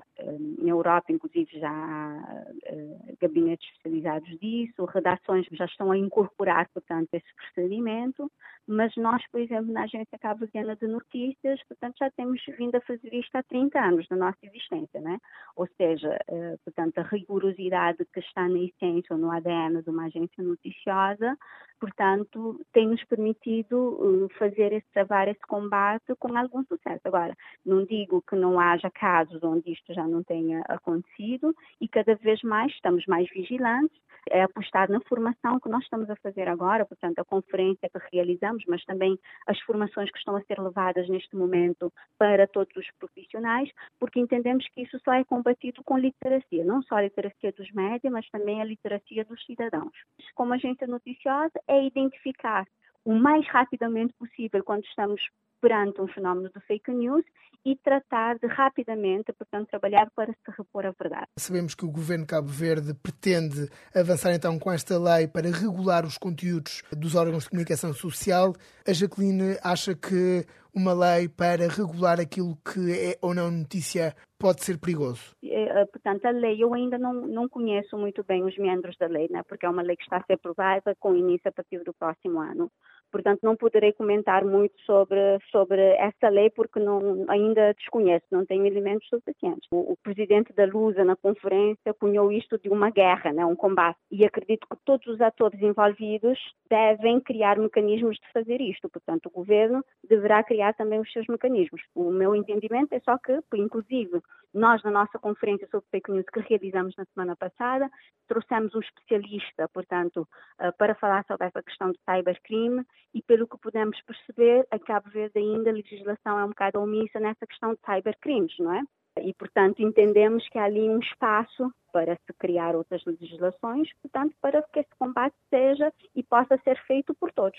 Na 0.58 0.70
Europa, 0.70 1.12
inclusive, 1.12 1.58
já 1.58 1.70
há 1.70 2.44
uh, 2.72 3.16
gabinetes 3.20 3.68
especializados 3.68 4.28
disso, 4.38 4.84
redações 4.84 5.46
já 5.52 5.64
estão 5.64 5.90
a 5.90 5.98
incorporar, 5.98 6.68
portanto, 6.72 7.08
esse 7.12 7.34
procedimento, 7.36 8.30
mas 8.66 8.94
nós, 8.96 9.22
por 9.30 9.40
exemplo, 9.40 9.72
na 9.72 9.84
Agência 9.84 10.18
Cabo 10.18 10.40
Verdeana 10.40 10.76
de 10.76 10.86
Notícias, 10.86 11.60
portanto, 11.68 11.96
já 11.98 12.10
temos 12.10 12.40
vindo 12.58 12.74
a 12.76 12.80
fazer 12.80 13.12
isto 13.12 13.36
há 13.36 13.42
30 13.42 13.78
anos 13.78 14.08
da 14.08 14.16
nossa 14.16 14.38
existência, 14.42 15.00
né? 15.00 15.18
Ou 15.56 15.68
seja, 15.76 16.18
portanto, 16.64 16.98
a 16.98 17.02
rigorosidade 17.02 18.04
que 18.12 18.20
está 18.20 18.48
na 18.48 18.58
essência 18.58 19.14
ou 19.14 19.18
no 19.18 19.30
ADN 19.30 19.82
de 19.82 19.90
uma 19.90 20.06
agência 20.06 20.42
noticiosa, 20.42 21.36
portanto, 21.84 22.58
tem 22.72 22.88
nos 22.88 23.04
permitido 23.04 23.76
uh, 23.76 24.28
fazer 24.38 24.72
esse 24.72 24.86
travar 24.90 25.28
esse 25.28 25.40
combate 25.46 26.14
com 26.18 26.34
algum 26.34 26.64
sucesso. 26.64 27.02
Agora, 27.04 27.36
não 27.64 27.84
digo 27.84 28.22
que 28.22 28.34
não 28.34 28.58
haja 28.58 28.90
casos 28.90 29.42
onde 29.42 29.70
isto 29.70 29.92
já 29.92 30.08
não 30.08 30.22
tenha 30.22 30.62
acontecido 30.66 31.54
e 31.78 31.86
cada 31.86 32.14
vez 32.14 32.40
mais 32.42 32.72
estamos 32.72 33.04
mais 33.06 33.28
vigilantes, 33.30 34.00
é 34.30 34.42
apostar 34.42 34.90
na 34.90 35.00
formação 35.00 35.60
que 35.60 35.68
nós 35.68 35.82
estamos 35.84 36.08
a 36.08 36.16
fazer 36.16 36.48
agora, 36.48 36.86
portanto, 36.86 37.18
a 37.18 37.24
conferência 37.24 37.90
que 37.90 37.98
realizamos, 38.12 38.64
mas 38.66 38.82
também 38.84 39.18
as 39.46 39.60
formações 39.60 40.10
que 40.10 40.18
estão 40.18 40.36
a 40.36 40.42
ser 40.44 40.58
levadas 40.58 41.08
neste 41.08 41.36
momento 41.36 41.92
para 42.18 42.46
todos 42.46 42.74
os 42.76 42.90
profissionais, 42.98 43.70
porque 43.98 44.20
entendemos 44.20 44.66
que 44.68 44.82
isso 44.82 44.98
só 45.04 45.12
é 45.12 45.24
combatido 45.24 45.82
com 45.84 45.98
literacia, 45.98 46.64
não 46.64 46.82
só 46.82 46.96
a 46.96 47.02
literacia 47.02 47.52
dos 47.52 47.70
médias, 47.72 48.12
mas 48.12 48.28
também 48.30 48.62
a 48.62 48.64
literacia 48.64 49.24
dos 49.24 49.44
cidadãos. 49.44 49.92
Como 50.34 50.54
agência 50.54 50.86
noticiosa, 50.86 51.52
é 51.68 51.73
identificar 51.82 52.66
o 53.04 53.14
mais 53.14 53.46
rapidamente 53.48 54.14
possível 54.14 54.62
quando 54.64 54.84
estamos 54.84 55.20
perante 55.64 55.98
um 55.98 56.06
fenómeno 56.06 56.50
de 56.54 56.60
fake 56.66 56.92
news 56.92 57.24
e 57.64 57.74
tratar 57.74 58.38
de 58.38 58.46
rapidamente, 58.46 59.32
portanto, 59.32 59.70
trabalhar 59.70 60.10
para 60.14 60.30
se 60.30 60.50
repor 60.58 60.84
a 60.84 60.90
verdade. 60.90 61.28
Sabemos 61.38 61.74
que 61.74 61.86
o 61.86 61.90
governo 61.90 62.24
de 62.24 62.28
Cabo 62.28 62.48
Verde 62.48 62.92
pretende 62.92 63.70
avançar 63.96 64.34
então 64.34 64.58
com 64.58 64.70
esta 64.70 64.98
lei 64.98 65.26
para 65.26 65.48
regular 65.48 66.04
os 66.04 66.18
conteúdos 66.18 66.82
dos 66.92 67.14
órgãos 67.14 67.44
de 67.44 67.48
comunicação 67.48 67.94
social. 67.94 68.52
A 68.86 68.92
Jacqueline 68.92 69.56
acha 69.64 69.94
que 69.94 70.44
uma 70.74 70.92
lei 70.92 71.30
para 71.30 71.66
regular 71.66 72.20
aquilo 72.20 72.56
que 72.56 72.92
é 72.92 73.16
ou 73.22 73.32
não 73.32 73.50
notícia 73.50 74.14
pode 74.38 74.62
ser 74.62 74.78
perigoso? 74.78 75.34
É, 75.42 75.80
é, 75.80 75.86
portanto, 75.86 76.26
a 76.26 76.30
lei, 76.30 76.62
eu 76.62 76.74
ainda 76.74 76.98
não, 76.98 77.14
não 77.14 77.48
conheço 77.48 77.96
muito 77.96 78.22
bem 78.22 78.44
os 78.44 78.58
membros 78.58 78.94
da 78.98 79.06
lei, 79.06 79.28
né, 79.30 79.42
porque 79.48 79.64
é 79.64 79.68
uma 79.70 79.80
lei 79.80 79.96
que 79.96 80.02
está 80.02 80.18
a 80.18 80.24
ser 80.24 80.34
aprovada 80.34 80.94
com 81.00 81.16
início 81.16 81.48
a 81.48 81.52
partir 81.52 81.82
do 81.82 81.94
próximo 81.94 82.40
ano. 82.40 82.70
Portanto, 83.14 83.44
não 83.44 83.54
poderei 83.54 83.92
comentar 83.92 84.44
muito 84.44 84.74
sobre, 84.80 85.38
sobre 85.52 85.80
essa 85.98 86.28
lei 86.28 86.50
porque 86.50 86.80
não, 86.80 87.24
ainda 87.28 87.72
desconheço, 87.74 88.26
não 88.28 88.44
tenho 88.44 88.66
elementos 88.66 89.08
suficientes. 89.08 89.68
O, 89.70 89.92
o, 89.92 89.96
presidente 89.98 90.52
da 90.52 90.64
Lusa, 90.66 91.04
na 91.04 91.14
conferência, 91.14 91.94
cunhou 91.94 92.32
isto 92.32 92.58
de 92.58 92.68
uma 92.68 92.90
guerra, 92.90 93.32
né, 93.32 93.46
um 93.46 93.54
combate. 93.54 94.00
E 94.10 94.26
acredito 94.26 94.66
que 94.68 94.76
todos 94.84 95.06
os 95.06 95.20
atores 95.20 95.62
envolvidos 95.62 96.40
devem 96.68 97.20
criar 97.20 97.56
mecanismos 97.56 98.16
de 98.16 98.32
fazer 98.32 98.60
isto. 98.60 98.88
Portanto, 98.88 99.26
o 99.26 99.30
governo 99.30 99.84
deverá 100.02 100.42
criar 100.42 100.74
também 100.74 100.98
os 100.98 101.12
seus 101.12 101.28
mecanismos. 101.28 101.82
O 101.94 102.10
meu 102.10 102.34
entendimento 102.34 102.96
é 102.96 102.98
só 102.98 103.16
que, 103.16 103.38
inclusive, 103.54 104.20
nós, 104.52 104.82
na 104.82 104.90
nossa 104.90 105.20
conferência 105.20 105.68
sobre 105.70 105.86
fake 105.90 106.10
news 106.10 106.26
que 106.32 106.40
realizamos 106.40 106.94
na 106.96 107.04
semana 107.06 107.36
passada, 107.36 107.88
trouxemos 108.26 108.74
um 108.74 108.80
especialista, 108.80 109.68
portanto, 109.72 110.26
eh, 110.60 110.72
para 110.72 110.94
falar 110.94 111.24
sobre 111.26 111.46
essa 111.46 111.62
questão 111.62 111.90
de 111.90 111.98
cybercrime 112.08 112.84
e 113.14 113.22
pelo 113.22 113.46
que 113.46 113.56
podemos 113.58 113.96
perceber, 114.02 114.66
a 114.70 114.78
Cabo 114.78 115.08
Verde 115.08 115.38
ainda 115.38 115.70
a 115.70 115.72
legislação 115.72 116.38
é 116.38 116.44
um 116.44 116.48
bocado 116.48 116.80
omissa 116.80 117.20
nessa 117.20 117.46
questão 117.46 117.72
de 117.72 117.80
cybercrimes, 117.86 118.52
não 118.58 118.74
é? 118.74 118.82
E, 119.22 119.32
portanto, 119.34 119.80
entendemos 119.80 120.46
que 120.48 120.58
há 120.58 120.64
ali 120.64 120.90
um 120.90 120.98
espaço 120.98 121.72
para 121.92 122.16
se 122.16 122.32
criar 122.36 122.74
outras 122.74 123.04
legislações, 123.04 123.88
portanto, 124.02 124.34
para 124.42 124.60
que 124.62 124.80
esse 124.80 124.90
combate 124.98 125.36
seja 125.48 125.92
e 126.16 126.24
possa 126.24 126.58
ser 126.64 126.76
feito 126.84 127.14
por 127.14 127.30
todos. 127.32 127.58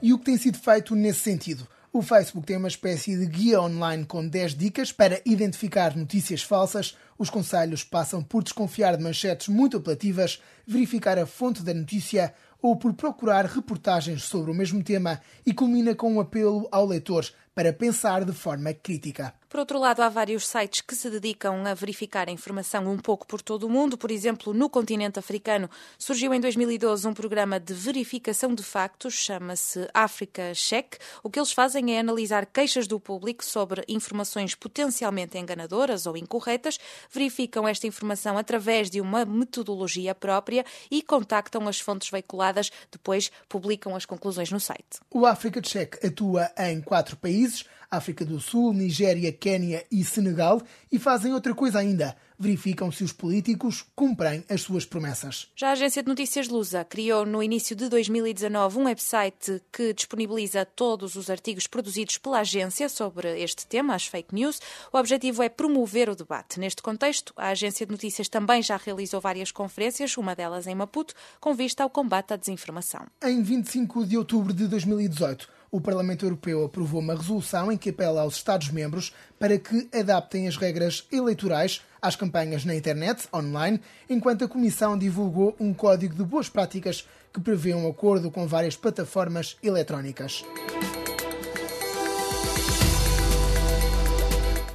E 0.00 0.12
o 0.12 0.18
que 0.18 0.24
tem 0.26 0.36
sido 0.36 0.58
feito 0.58 0.94
nesse 0.94 1.18
sentido? 1.18 1.66
O 1.92 2.02
Facebook 2.02 2.46
tem 2.46 2.58
uma 2.58 2.68
espécie 2.68 3.18
de 3.18 3.26
guia 3.26 3.60
online 3.60 4.04
com 4.04 4.28
10 4.28 4.54
dicas 4.54 4.92
para 4.92 5.20
identificar 5.24 5.96
notícias 5.96 6.42
falsas. 6.42 6.96
Os 7.18 7.30
conselhos 7.30 7.82
passam 7.82 8.22
por 8.22 8.44
desconfiar 8.44 8.96
de 8.96 9.02
manchetes 9.02 9.48
muito 9.48 9.78
apelativas, 9.78 10.40
verificar 10.66 11.18
a 11.18 11.24
fonte 11.24 11.62
da 11.62 11.72
notícia, 11.72 12.34
ou 12.66 12.76
por 12.76 12.92
procurar 12.94 13.44
reportagens 13.44 14.24
sobre 14.24 14.50
o 14.50 14.54
mesmo 14.54 14.82
tema 14.82 15.20
e 15.46 15.54
culmina 15.54 15.94
com 15.94 16.12
um 16.12 16.20
apelo 16.20 16.68
ao 16.72 16.84
leitor 16.84 17.24
para 17.56 17.72
pensar 17.72 18.22
de 18.22 18.32
forma 18.32 18.74
crítica. 18.74 19.32
Por 19.48 19.60
outro 19.60 19.78
lado, 19.78 20.02
há 20.02 20.08
vários 20.10 20.46
sites 20.46 20.82
que 20.82 20.94
se 20.94 21.08
dedicam 21.08 21.64
a 21.64 21.72
verificar 21.72 22.28
a 22.28 22.32
informação 22.32 22.86
um 22.92 22.98
pouco 22.98 23.26
por 23.26 23.40
todo 23.40 23.62
o 23.66 23.70
mundo. 23.70 23.96
Por 23.96 24.10
exemplo, 24.10 24.52
no 24.52 24.68
continente 24.68 25.18
africano 25.18 25.70
surgiu 25.98 26.34
em 26.34 26.40
2012 26.40 27.08
um 27.08 27.14
programa 27.14 27.58
de 27.58 27.72
verificação 27.72 28.54
de 28.54 28.62
factos, 28.62 29.14
chama-se 29.14 29.88
Africa 29.94 30.52
Check. 30.52 30.96
O 31.22 31.30
que 31.30 31.38
eles 31.38 31.52
fazem 31.52 31.94
é 31.94 32.00
analisar 32.00 32.44
queixas 32.44 32.86
do 32.86 33.00
público 33.00 33.42
sobre 33.42 33.82
informações 33.88 34.54
potencialmente 34.54 35.38
enganadoras 35.38 36.04
ou 36.04 36.18
incorretas, 36.18 36.78
verificam 37.10 37.66
esta 37.66 37.86
informação 37.86 38.36
através 38.36 38.90
de 38.90 39.00
uma 39.00 39.24
metodologia 39.24 40.14
própria 40.14 40.66
e 40.90 41.00
contactam 41.00 41.66
as 41.66 41.80
fontes 41.80 42.10
veiculadas, 42.10 42.70
depois 42.92 43.30
publicam 43.48 43.96
as 43.96 44.04
conclusões 44.04 44.50
no 44.50 44.60
site. 44.60 45.00
O 45.10 45.24
Africa 45.24 45.62
Check 45.62 46.04
atua 46.04 46.50
em 46.58 46.82
quatro 46.82 47.16
países 47.16 47.45
África 47.90 48.24
do 48.24 48.40
Sul, 48.40 48.72
Nigéria, 48.72 49.32
Quénia 49.32 49.84
e 49.90 50.04
Senegal, 50.04 50.60
e 50.90 50.98
fazem 50.98 51.32
outra 51.32 51.54
coisa 51.54 51.78
ainda. 51.78 52.16
Verificam 52.38 52.92
se 52.92 53.02
os 53.02 53.12
políticos 53.12 53.84
cumprem 53.94 54.44
as 54.50 54.60
suas 54.60 54.84
promessas. 54.84 55.50
Já 55.56 55.68
a 55.68 55.72
agência 55.72 56.02
de 56.02 56.08
notícias 56.08 56.48
Lusa 56.48 56.84
criou 56.84 57.24
no 57.24 57.42
início 57.42 57.74
de 57.74 57.88
2019 57.88 58.78
um 58.78 58.84
website 58.84 59.62
que 59.72 59.94
disponibiliza 59.94 60.66
todos 60.66 61.16
os 61.16 61.30
artigos 61.30 61.66
produzidos 61.66 62.18
pela 62.18 62.40
agência 62.40 62.90
sobre 62.90 63.40
este 63.40 63.66
tema, 63.66 63.94
as 63.94 64.06
fake 64.06 64.34
news. 64.34 64.60
O 64.92 64.98
objetivo 64.98 65.42
é 65.42 65.48
promover 65.48 66.10
o 66.10 66.16
debate. 66.16 66.60
Neste 66.60 66.82
contexto, 66.82 67.32
a 67.36 67.48
agência 67.48 67.86
de 67.86 67.92
notícias 67.92 68.28
também 68.28 68.62
já 68.62 68.76
realizou 68.76 69.20
várias 69.20 69.50
conferências, 69.50 70.16
uma 70.18 70.34
delas 70.34 70.66
em 70.66 70.74
Maputo, 70.74 71.14
com 71.40 71.54
vista 71.54 71.82
ao 71.82 71.88
combate 71.88 72.34
à 72.34 72.36
desinformação. 72.36 73.06
Em 73.22 73.42
25 73.42 74.04
de 74.04 74.18
outubro 74.18 74.52
de 74.52 74.66
2018, 74.68 75.55
o 75.76 75.80
Parlamento 75.80 76.24
Europeu 76.24 76.64
aprovou 76.64 77.02
uma 77.02 77.14
resolução 77.14 77.70
em 77.70 77.76
que 77.76 77.90
apela 77.90 78.22
aos 78.22 78.36
Estados-membros 78.36 79.12
para 79.38 79.58
que 79.58 79.88
adaptem 79.92 80.48
as 80.48 80.56
regras 80.56 81.06
eleitorais 81.12 81.82
às 82.00 82.16
campanhas 82.16 82.64
na 82.64 82.74
internet, 82.74 83.28
online, 83.32 83.78
enquanto 84.08 84.44
a 84.44 84.48
Comissão 84.48 84.96
divulgou 84.96 85.54
um 85.60 85.74
código 85.74 86.14
de 86.14 86.24
boas 86.24 86.48
práticas 86.48 87.06
que 87.30 87.40
prevê 87.40 87.74
um 87.74 87.86
acordo 87.86 88.30
com 88.30 88.46
várias 88.46 88.74
plataformas 88.74 89.58
eletrónicas. 89.62 90.42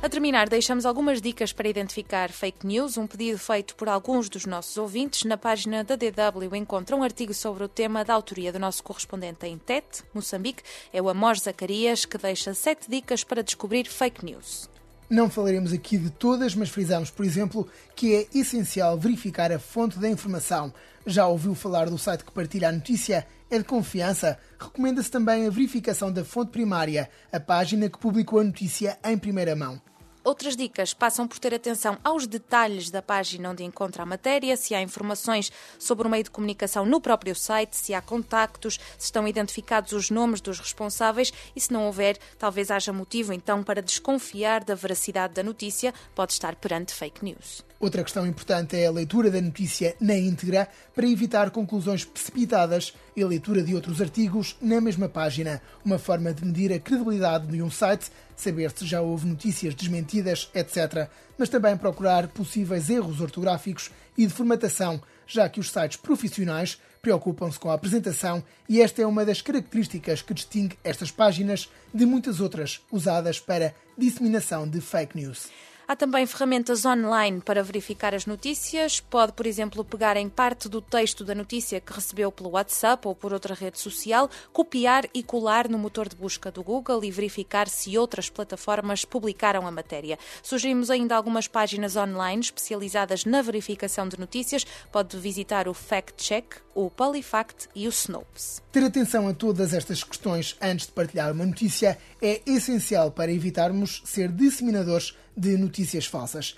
A 0.03 0.09
terminar, 0.09 0.49
deixamos 0.49 0.83
algumas 0.83 1.21
dicas 1.21 1.53
para 1.53 1.69
identificar 1.69 2.31
fake 2.31 2.65
news, 2.65 2.97
um 2.97 3.05
pedido 3.05 3.37
feito 3.37 3.75
por 3.75 3.87
alguns 3.87 4.29
dos 4.29 4.47
nossos 4.47 4.75
ouvintes. 4.75 5.25
Na 5.25 5.37
página 5.37 5.83
da 5.83 5.95
DW 5.95 6.55
encontra 6.55 6.95
um 6.95 7.03
artigo 7.03 7.35
sobre 7.35 7.63
o 7.63 7.67
tema 7.67 8.03
da 8.03 8.15
autoria 8.15 8.51
do 8.51 8.57
nosso 8.57 8.81
correspondente 8.81 9.45
em 9.45 9.59
Tete, 9.59 10.01
Moçambique. 10.11 10.63
É 10.91 10.99
o 10.99 11.07
Amor 11.07 11.37
Zacarias, 11.37 12.03
que 12.03 12.17
deixa 12.17 12.51
sete 12.55 12.89
dicas 12.89 13.23
para 13.23 13.43
descobrir 13.43 13.87
fake 13.87 14.25
news. 14.25 14.67
Não 15.07 15.29
falaremos 15.29 15.71
aqui 15.71 15.99
de 15.99 16.09
todas, 16.09 16.55
mas 16.55 16.69
frisamos, 16.69 17.11
por 17.11 17.23
exemplo, 17.23 17.67
que 17.95 18.15
é 18.15 18.27
essencial 18.33 18.97
verificar 18.97 19.51
a 19.51 19.59
fonte 19.59 19.99
da 19.99 20.09
informação. 20.09 20.73
Já 21.05 21.27
ouviu 21.27 21.53
falar 21.53 21.87
do 21.91 21.97
site 21.99 22.25
que 22.25 22.31
partilha 22.31 22.69
a 22.69 22.71
notícia? 22.71 23.27
É 23.51 23.57
de 23.59 23.65
confiança? 23.65 24.39
Recomenda-se 24.59 25.11
também 25.11 25.45
a 25.45 25.51
verificação 25.51 26.11
da 26.11 26.25
fonte 26.25 26.49
primária, 26.49 27.07
a 27.31 27.39
página 27.39 27.87
que 27.87 27.99
publicou 27.99 28.39
a 28.39 28.43
notícia 28.43 28.97
em 29.03 29.15
primeira 29.15 29.55
mão. 29.55 29.79
Outras 30.23 30.55
dicas 30.55 30.93
passam 30.93 31.27
por 31.27 31.39
ter 31.39 31.51
atenção 31.51 31.97
aos 32.03 32.27
detalhes 32.27 32.91
da 32.91 33.01
página 33.01 33.49
onde 33.49 33.63
encontra 33.63 34.03
a 34.03 34.05
matéria, 34.05 34.55
se 34.55 34.75
há 34.75 34.81
informações 34.81 35.51
sobre 35.79 36.07
o 36.07 36.11
meio 36.11 36.23
de 36.23 36.29
comunicação 36.29 36.85
no 36.85 37.01
próprio 37.01 37.35
site, 37.35 37.75
se 37.75 37.91
há 37.91 38.01
contactos, 38.03 38.79
se 38.99 39.05
estão 39.05 39.27
identificados 39.27 39.93
os 39.93 40.11
nomes 40.11 40.39
dos 40.39 40.59
responsáveis 40.59 41.33
e, 41.55 41.59
se 41.59 41.73
não 41.73 41.87
houver, 41.87 42.19
talvez 42.37 42.69
haja 42.69 42.93
motivo 42.93 43.33
então 43.33 43.63
para 43.63 43.81
desconfiar 43.81 44.63
da 44.63 44.75
veracidade 44.75 45.33
da 45.33 45.41
notícia, 45.41 45.91
pode 46.13 46.33
estar 46.33 46.55
perante 46.55 46.93
fake 46.93 47.25
news. 47.25 47.63
Outra 47.79 48.03
questão 48.03 48.27
importante 48.27 48.77
é 48.77 48.85
a 48.85 48.91
leitura 48.91 49.31
da 49.31 49.41
notícia 49.41 49.95
na 49.99 50.15
íntegra 50.15 50.69
para 50.93 51.07
evitar 51.07 51.49
conclusões 51.49 52.05
precipitadas 52.05 52.93
e 53.15 53.23
a 53.23 53.27
leitura 53.27 53.63
de 53.63 53.73
outros 53.73 53.99
artigos 53.99 54.55
na 54.61 54.79
mesma 54.79 55.09
página. 55.09 55.59
Uma 55.83 55.97
forma 55.97 56.31
de 56.31 56.45
medir 56.45 56.71
a 56.71 56.79
credibilidade 56.79 57.47
de 57.47 57.59
um 57.59 57.71
site, 57.71 58.11
saber 58.41 58.71
se 58.71 58.85
já 58.85 59.01
houve 59.01 59.27
notícias 59.27 59.75
desmentidas, 59.75 60.49
etc. 60.53 61.09
Mas 61.37 61.49
também 61.49 61.77
procurar 61.77 62.27
possíveis 62.27 62.89
erros 62.89 63.21
ortográficos 63.21 63.91
e 64.17 64.25
de 64.25 64.33
formatação, 64.33 65.01
já 65.27 65.47
que 65.47 65.59
os 65.59 65.69
sites 65.69 65.97
profissionais 65.97 66.79
preocupam-se 67.01 67.59
com 67.59 67.69
a 67.69 67.73
apresentação 67.73 68.43
e 68.69 68.81
esta 68.81 69.01
é 69.01 69.07
uma 69.07 69.25
das 69.25 69.41
características 69.41 70.21
que 70.21 70.33
distingue 70.33 70.77
estas 70.83 71.09
páginas 71.09 71.69
de 71.93 72.05
muitas 72.05 72.39
outras 72.39 72.81
usadas 72.91 73.39
para 73.39 73.73
disseminação 73.97 74.67
de 74.67 74.79
fake 74.79 75.17
news. 75.17 75.49
Há 75.91 75.95
também 75.97 76.25
ferramentas 76.25 76.85
online 76.85 77.41
para 77.41 77.61
verificar 77.61 78.15
as 78.15 78.25
notícias. 78.25 79.01
Pode, 79.01 79.33
por 79.33 79.45
exemplo, 79.45 79.83
pegar 79.83 80.15
em 80.15 80.29
parte 80.29 80.69
do 80.69 80.81
texto 80.81 81.25
da 81.25 81.35
notícia 81.35 81.81
que 81.81 81.91
recebeu 81.91 82.31
pelo 82.31 82.51
WhatsApp 82.51 83.05
ou 83.05 83.13
por 83.13 83.33
outra 83.33 83.53
rede 83.53 83.77
social, 83.77 84.29
copiar 84.53 85.03
e 85.13 85.21
colar 85.21 85.67
no 85.67 85.77
motor 85.77 86.07
de 86.07 86.15
busca 86.15 86.49
do 86.49 86.63
Google 86.63 87.03
e 87.03 87.11
verificar 87.11 87.67
se 87.67 87.97
outras 87.97 88.29
plataformas 88.29 89.03
publicaram 89.03 89.67
a 89.67 89.71
matéria. 89.71 90.17
Sugerimos 90.41 90.89
ainda 90.89 91.13
algumas 91.13 91.49
páginas 91.49 91.97
online 91.97 92.39
especializadas 92.39 93.25
na 93.25 93.41
verificação 93.41 94.07
de 94.07 94.17
notícias. 94.17 94.65
Pode 94.93 95.17
visitar 95.17 95.67
o 95.67 95.73
Fact 95.73 96.13
Check, 96.15 96.55
o 96.75 96.89
Polyfact 96.89 97.69
e 97.75 97.87
o 97.87 97.89
Snopes. 97.89 98.61
Ter 98.71 98.83
atenção 98.83 99.27
a 99.27 99.33
todas 99.33 99.73
estas 99.73 100.03
questões 100.03 100.55
antes 100.61 100.87
de 100.87 100.91
partilhar 100.91 101.31
uma 101.31 101.45
notícia 101.45 101.97
é 102.21 102.41
essencial 102.45 103.11
para 103.11 103.31
evitarmos 103.31 104.01
ser 104.05 104.29
disseminadores 104.29 105.15
de 105.35 105.57
notícias 105.57 106.05
falsas. 106.05 106.55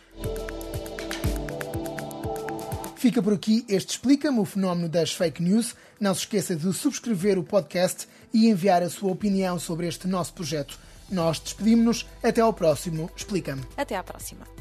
Fica 3.04 3.22
por 3.22 3.34
aqui 3.34 3.66
este 3.68 3.90
Explica-me, 3.90 4.40
o 4.40 4.46
fenómeno 4.46 4.88
das 4.88 5.12
fake 5.12 5.44
news. 5.44 5.76
Não 6.00 6.14
se 6.14 6.22
esqueça 6.22 6.56
de 6.56 6.72
subscrever 6.72 7.38
o 7.38 7.44
podcast 7.44 8.08
e 8.34 8.48
enviar 8.48 8.82
a 8.82 8.90
sua 8.90 9.12
opinião 9.12 9.60
sobre 9.60 9.88
este 9.88 10.08
nosso 10.08 10.34
projeto. 10.34 10.80
Nós 11.10 11.38
despedimos-nos. 11.38 12.06
Até 12.24 12.40
ao 12.40 12.54
próximo 12.54 13.12
Explica-me. 13.14 13.62
Até 13.76 13.98
à 13.98 14.04
próxima. 14.04 14.53